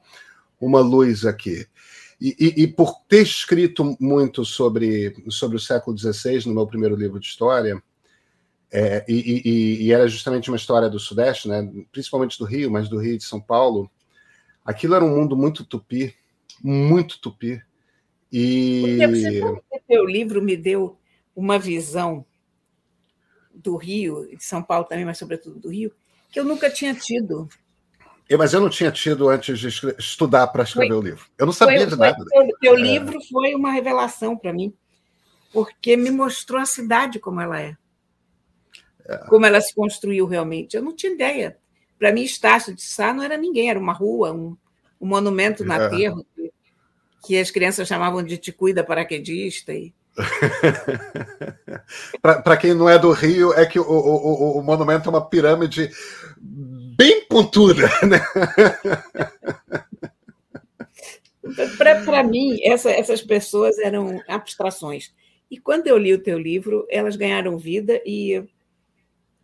uma 0.60 0.80
luz 0.80 1.26
aqui. 1.26 1.68
E, 2.22 2.36
e, 2.40 2.64
e, 2.64 2.68
por 2.68 3.02
ter 3.08 3.22
escrito 3.22 3.98
muito 4.00 4.46
sobre, 4.46 5.14
sobre 5.30 5.58
o 5.58 5.60
século 5.60 5.98
XVI 5.98 6.46
no 6.46 6.54
meu 6.54 6.66
primeiro 6.66 6.96
livro 6.96 7.20
de 7.20 7.28
história, 7.28 7.82
é, 8.72 9.04
e, 9.08 9.84
e, 9.86 9.92
era 9.92 10.08
justamente 10.08 10.50
uma 10.50 10.58
história 10.58 10.90
do 10.90 11.00
Sudeste, 11.00 11.48
né, 11.48 11.70
principalmente 11.92 12.40
do 12.40 12.46
Rio, 12.46 12.72
mas 12.72 12.88
do 12.88 12.98
Rio 12.98 13.16
e 13.16 13.18
de 13.18 13.24
São 13.24 13.42
Paulo, 13.42 13.92
aquilo 14.64 14.96
era 14.96 15.04
um 15.04 15.16
mundo 15.16 15.36
muito 15.36 15.66
tupi, 15.66 16.16
muito 16.64 17.20
tupi. 17.20 17.62
E... 18.32 18.98
Você, 19.06 20.00
o 20.00 20.06
livro 20.06 20.42
me 20.42 20.56
deu 20.56 20.98
uma 21.36 21.60
visão 21.60 22.26
do 23.54 23.76
Rio, 23.76 24.28
de 24.36 24.44
São 24.44 24.64
Paulo 24.64 24.86
também, 24.86 25.06
mas 25.06 25.18
sobretudo 25.18 25.60
do 25.60 25.70
Rio, 25.70 25.92
que 26.32 26.40
eu 26.40 26.44
nunca 26.44 26.70
tinha 26.70 26.96
tido. 26.96 27.48
Eu, 28.28 28.38
mas 28.38 28.54
eu 28.54 28.62
não 28.62 28.70
tinha 28.70 28.92
tido 28.92 29.30
antes 29.30 29.60
de 29.60 29.68
estudar 30.00 30.48
para 30.48 30.64
escrever 30.64 30.90
foi, 30.90 30.98
o 30.98 31.02
livro. 31.02 31.26
Eu 31.38 31.46
não 31.46 31.54
sabia 31.54 31.82
foi, 31.82 31.88
de 31.88 31.96
nada. 31.96 32.24
O 32.24 32.58
teu 32.60 32.76
é. 32.76 32.80
livro 32.82 33.20
foi 33.30 33.54
uma 33.54 33.72
revelação 33.72 34.36
para 34.36 34.54
mim, 34.54 34.74
porque 35.52 35.96
me 35.96 36.10
mostrou 36.10 36.60
a 36.60 36.66
cidade 36.66 37.20
como 37.20 37.40
ela 37.40 37.62
é. 37.62 37.78
é. 39.06 39.18
Como 39.28 39.46
ela 39.46 39.62
se 39.62 39.76
construiu 39.76 40.26
realmente. 40.26 40.76
Eu 40.76 40.82
não 40.82 40.96
tinha 40.96 41.14
ideia. 41.14 41.58
Para 42.00 42.12
mim, 42.12 42.24
Estácio 42.24 42.74
de 42.74 42.82
Sá 42.82 43.14
não 43.14 43.24
era 43.24 43.38
ninguém, 43.38 43.70
era 43.70 43.80
uma 43.80 43.94
rua, 43.94 44.34
um, 44.34 44.58
um 45.00 45.08
monumento 45.08 45.64
na 45.64 45.84
é. 45.84 45.90
terra, 45.90 46.16
que, 47.24 47.40
as 47.40 47.52
crianças 47.52 47.88
chamavam 47.88 48.24
de 48.24 48.38
Ticuida 48.38 48.84
Paraquedista. 48.84 49.74
E, 49.74 49.94
Para 52.22 52.58
quem 52.58 52.74
não 52.74 52.88
é 52.88 52.98
do 53.00 53.12
Rio, 53.12 53.54
é 53.54 53.66
que 53.66 53.80
o, 53.80 53.84
o, 53.84 54.60
o, 54.60 54.64
monumento 54.64 55.10
é 55.10 55.12
uma 55.12 55.28
pirâmide 55.28 55.90
bem 56.40 57.26
pontuda. 57.26 57.90
Né? 58.06 58.20
Para 62.06 62.24
mim, 62.24 62.58
essa, 62.64 62.90
essas 62.90 63.22
pessoas 63.22 63.78
eram 63.78 64.24
abstrações. 64.30 65.14
E 65.52 65.60
quando 65.60 65.88
eu 65.88 65.98
li 65.98 66.14
o 66.14 66.24
teu 66.24 66.40
livro, 66.40 66.88
elas 66.90 67.18
ganharam 67.18 67.58
vida 67.58 68.02
e, 68.06 68.42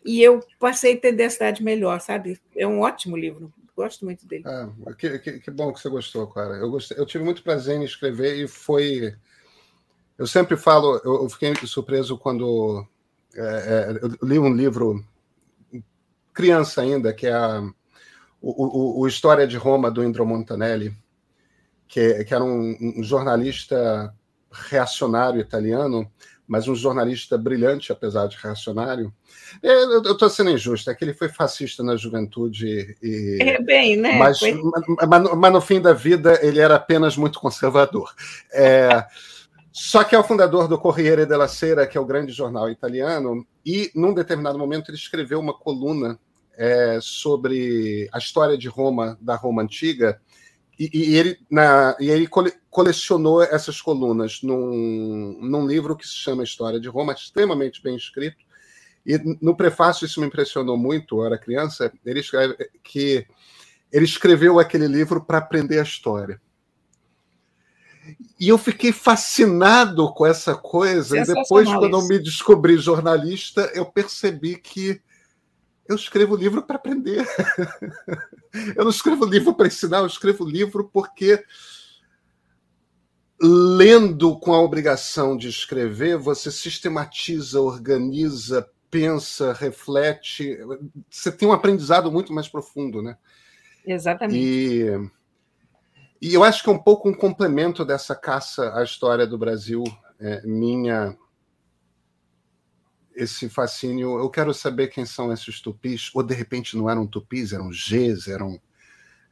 e 0.03 0.23
eu 0.23 0.39
passei 0.57 0.91
a 0.91 0.93
entender 0.95 1.25
a 1.25 1.29
cidade 1.29 1.61
melhor, 1.61 1.99
sabe? 1.99 2.39
É 2.55 2.65
um 2.65 2.79
ótimo 2.79 3.17
livro. 3.17 3.53
Gosto 3.79 4.03
muito 4.03 4.27
dele. 4.27 4.43
Ah, 4.45 4.67
que, 4.93 5.17
que, 5.19 5.39
que 5.39 5.49
bom 5.49 5.71
que 5.71 5.79
você 5.79 5.87
gostou, 5.87 6.27
cara. 6.27 6.55
Eu, 6.55 6.69
gostei, 6.69 6.99
eu 6.99 7.05
tive 7.05 7.23
muito 7.23 7.41
prazer 7.41 7.77
em 7.77 7.85
escrever 7.85 8.35
e 8.35 8.45
foi 8.45 9.15
eu 10.17 10.27
sempre 10.27 10.57
falo, 10.57 10.99
eu, 11.05 11.29
fiquei 11.29 11.55
surpreso 11.65 12.17
quando 12.17 12.85
é, 13.33 13.39
é, 13.39 13.99
eu 14.01 14.27
li 14.27 14.37
um 14.37 14.53
livro, 14.53 15.01
criança 16.33 16.81
ainda, 16.81 17.13
que 17.13 17.25
é 17.25 17.31
a, 17.31 17.61
o, 18.41 18.97
o, 18.97 18.99
o 18.99 19.07
História 19.07 19.47
de 19.47 19.55
Roma, 19.55 19.89
do 19.89 20.03
Indro 20.03 20.25
Montanelli. 20.25 20.93
que, 21.87 22.25
que 22.25 22.33
era 22.33 22.43
um, 22.43 22.75
um 22.97 23.01
jornalista 23.01 24.13
reacionário 24.51 25.39
italiano, 25.39 26.11
mas 26.49 26.67
um 26.67 26.73
jornalista 26.73 27.37
brilhante, 27.37 27.91
apesar 27.91 28.25
de 28.25 28.35
reacionário. 28.35 29.13
É, 29.61 29.83
eu 29.83 30.01
estou 30.01 30.27
sendo 30.27 30.49
injusto, 30.49 30.89
é 30.89 30.95
que 30.95 31.05
ele 31.05 31.13
foi 31.13 31.29
fascista 31.29 31.83
na 31.83 31.95
juventude. 31.95 32.97
E... 33.03 33.37
É 33.39 33.61
bem, 33.61 33.95
né? 33.95 34.17
Mas, 34.17 34.39
foi... 34.39 34.59
mas, 35.07 35.35
mas, 35.37 35.53
no 35.53 35.61
fim 35.61 35.79
da 35.79 35.93
vida 35.93 36.39
ele 36.41 36.59
era 36.59 36.75
apenas 36.75 37.15
muito 37.15 37.39
conservador. 37.39 38.11
É, 38.51 39.05
só 39.71 40.03
que 40.03 40.15
é 40.15 40.19
o 40.19 40.23
fundador 40.23 40.67
do 40.67 40.79
Corriere 40.79 41.27
della 41.27 41.47
Sera, 41.47 41.85
que 41.85 41.99
é 41.99 42.01
o 42.01 42.05
grande 42.05 42.31
jornal 42.31 42.67
italiano, 42.67 43.45
e 43.63 43.91
num 43.93 44.11
determinado 44.11 44.57
momento 44.57 44.89
ele 44.89 44.97
escreveu 44.97 45.39
uma 45.39 45.53
coluna 45.53 46.19
é, 46.57 46.97
sobre 46.99 48.09
a 48.11 48.17
história 48.17 48.57
de 48.57 48.67
Roma, 48.67 49.19
da 49.21 49.35
Roma 49.35 49.61
antiga, 49.61 50.19
e, 50.79 50.89
e 50.93 51.15
ele, 51.17 51.37
na, 51.51 51.95
e 51.99 52.09
ele 52.09 52.25
cole, 52.25 52.53
colecionou 52.69 53.43
essas 53.43 53.81
colunas 53.81 54.41
num, 54.41 55.37
num 55.41 55.67
livro 55.67 55.95
que 55.95 56.07
se 56.07 56.15
chama 56.15 56.43
História 56.43 56.79
de 56.79 56.87
Roma, 56.87 57.11
extremamente 57.11 57.83
bem 57.83 57.97
escrito. 57.97 58.37
E 59.05 59.17
no 59.41 59.55
prefácio 59.55 60.05
isso 60.05 60.21
me 60.21 60.27
impressionou 60.27 60.77
muito, 60.77 61.19
eu 61.19 61.25
era 61.25 61.37
criança, 61.37 61.91
ele 62.05 62.21
escreve 62.21 62.55
que 62.81 63.27
ele 63.91 64.05
escreveu 64.05 64.59
aquele 64.59 64.87
livro 64.87 65.21
para 65.21 65.39
aprender 65.39 65.79
a 65.79 65.83
história. 65.83 66.39
E 68.39 68.47
eu 68.47 68.57
fiquei 68.57 68.91
fascinado 68.91 70.13
com 70.13 70.25
essa 70.25 70.55
coisa. 70.55 71.17
E 71.17 71.25
depois, 71.25 71.67
quando 71.67 71.97
eu 71.97 72.07
me 72.07 72.19
descobri 72.19 72.77
jornalista, 72.77 73.69
eu 73.73 73.85
percebi 73.85 74.55
que 74.55 75.01
eu 75.89 75.95
escrevo 75.95 76.35
livro 76.35 76.61
para 76.61 76.75
aprender. 76.75 77.25
eu 78.77 78.83
não 78.83 78.91
escrevo 78.91 79.25
livro 79.25 79.55
para 79.55 79.65
ensinar, 79.65 79.97
eu 79.97 80.05
escrevo 80.05 80.45
livro 80.45 80.87
porque 80.93 81.43
lendo 83.41 84.37
com 84.37 84.53
a 84.53 84.61
obrigação 84.61 85.35
de 85.35 85.49
escrever, 85.49 86.15
você 86.15 86.51
sistematiza, 86.51 87.59
organiza, 87.59 88.69
pensa, 88.91 89.51
reflete. 89.51 90.59
Você 91.09 91.31
tem 91.31 91.47
um 91.47 91.53
aprendizado 91.53 92.11
muito 92.11 92.31
mais 92.31 92.47
profundo, 92.47 93.01
né? 93.01 93.17
Exatamente. 93.83 94.37
E, 94.37 95.09
e 96.21 96.33
eu 96.35 96.43
acho 96.43 96.63
que 96.63 96.69
é 96.69 96.73
um 96.73 96.77
pouco 96.83 97.09
um 97.09 97.13
complemento 97.15 97.83
dessa 97.83 98.13
caça 98.13 98.75
à 98.75 98.83
história 98.83 99.25
do 99.25 99.39
Brasil, 99.39 99.83
é, 100.19 100.45
minha 100.45 101.17
esse 103.19 103.49
fascínio. 103.49 104.17
Eu 104.17 104.29
quero 104.29 104.53
saber 104.53 104.87
quem 104.87 105.05
são 105.05 105.31
esses 105.31 105.59
tupis, 105.59 106.09
ou 106.13 106.23
de 106.23 106.33
repente 106.33 106.77
não 106.77 106.89
eram 106.89 107.05
tupis, 107.05 107.51
eram 107.51 107.69
Gs, 107.69 108.31
eram, 108.31 108.59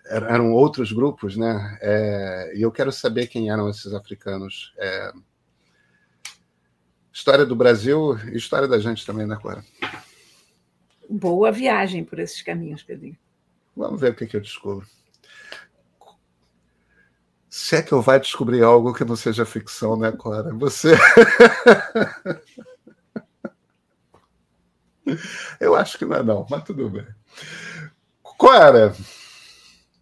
eram 0.06 0.52
outros 0.52 0.92
grupos, 0.92 1.38
né? 1.38 1.78
É, 1.82 2.54
e 2.56 2.62
eu 2.62 2.72
quero 2.72 2.92
saber 2.92 3.28
quem 3.28 3.50
eram 3.50 3.70
esses 3.70 3.94
africanos. 3.94 4.74
É, 4.78 5.14
história 7.14 7.46
do 7.46 7.56
Brasil 7.56 8.18
e 8.32 8.38
história 8.38 8.68
da 8.68 8.78
gente 8.78 9.06
também, 9.06 9.26
né, 9.26 9.38
Clara? 9.42 9.64
Boa 11.10 11.52
viagem 11.52 12.04
por 12.04 12.20
esses 12.20 12.42
caminhos, 12.42 12.84
Pedrinho. 12.84 13.18
Vamos 13.76 14.02
ver 14.02 14.12
o 14.12 14.16
que, 14.16 14.28
que 14.28 14.36
eu 14.36 14.42
descubro. 14.42 14.86
Se 17.50 17.78
é 17.78 17.82
que 17.82 17.94
eu 17.94 18.02
vai 18.02 18.20
descobrir 18.20 18.62
algo 18.62 18.94
que 18.94 19.06
não 19.06 19.16
seja 19.16 19.46
ficção, 19.46 19.98
né, 19.98 20.12
Clara? 20.12 20.54
Você. 20.54 20.94
Eu 25.60 25.76
acho 25.76 25.98
que 25.98 26.06
não 26.06 26.16
é 26.16 26.24
não, 26.24 26.46
mas 26.50 26.64
tudo 26.64 26.90
bem. 26.90 27.08
Clara, 28.40 28.96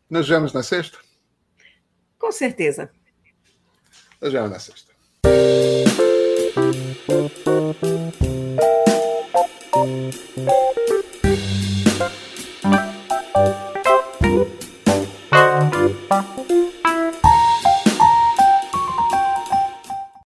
nos 0.10 0.28
vemos 0.28 0.52
na 0.52 0.64
sexta? 0.64 0.98
Com 2.20 2.32
certeza. 2.32 2.92
Nos 4.22 4.34
vemos 4.34 4.52
na 4.52 4.60
sexta. 4.60 4.94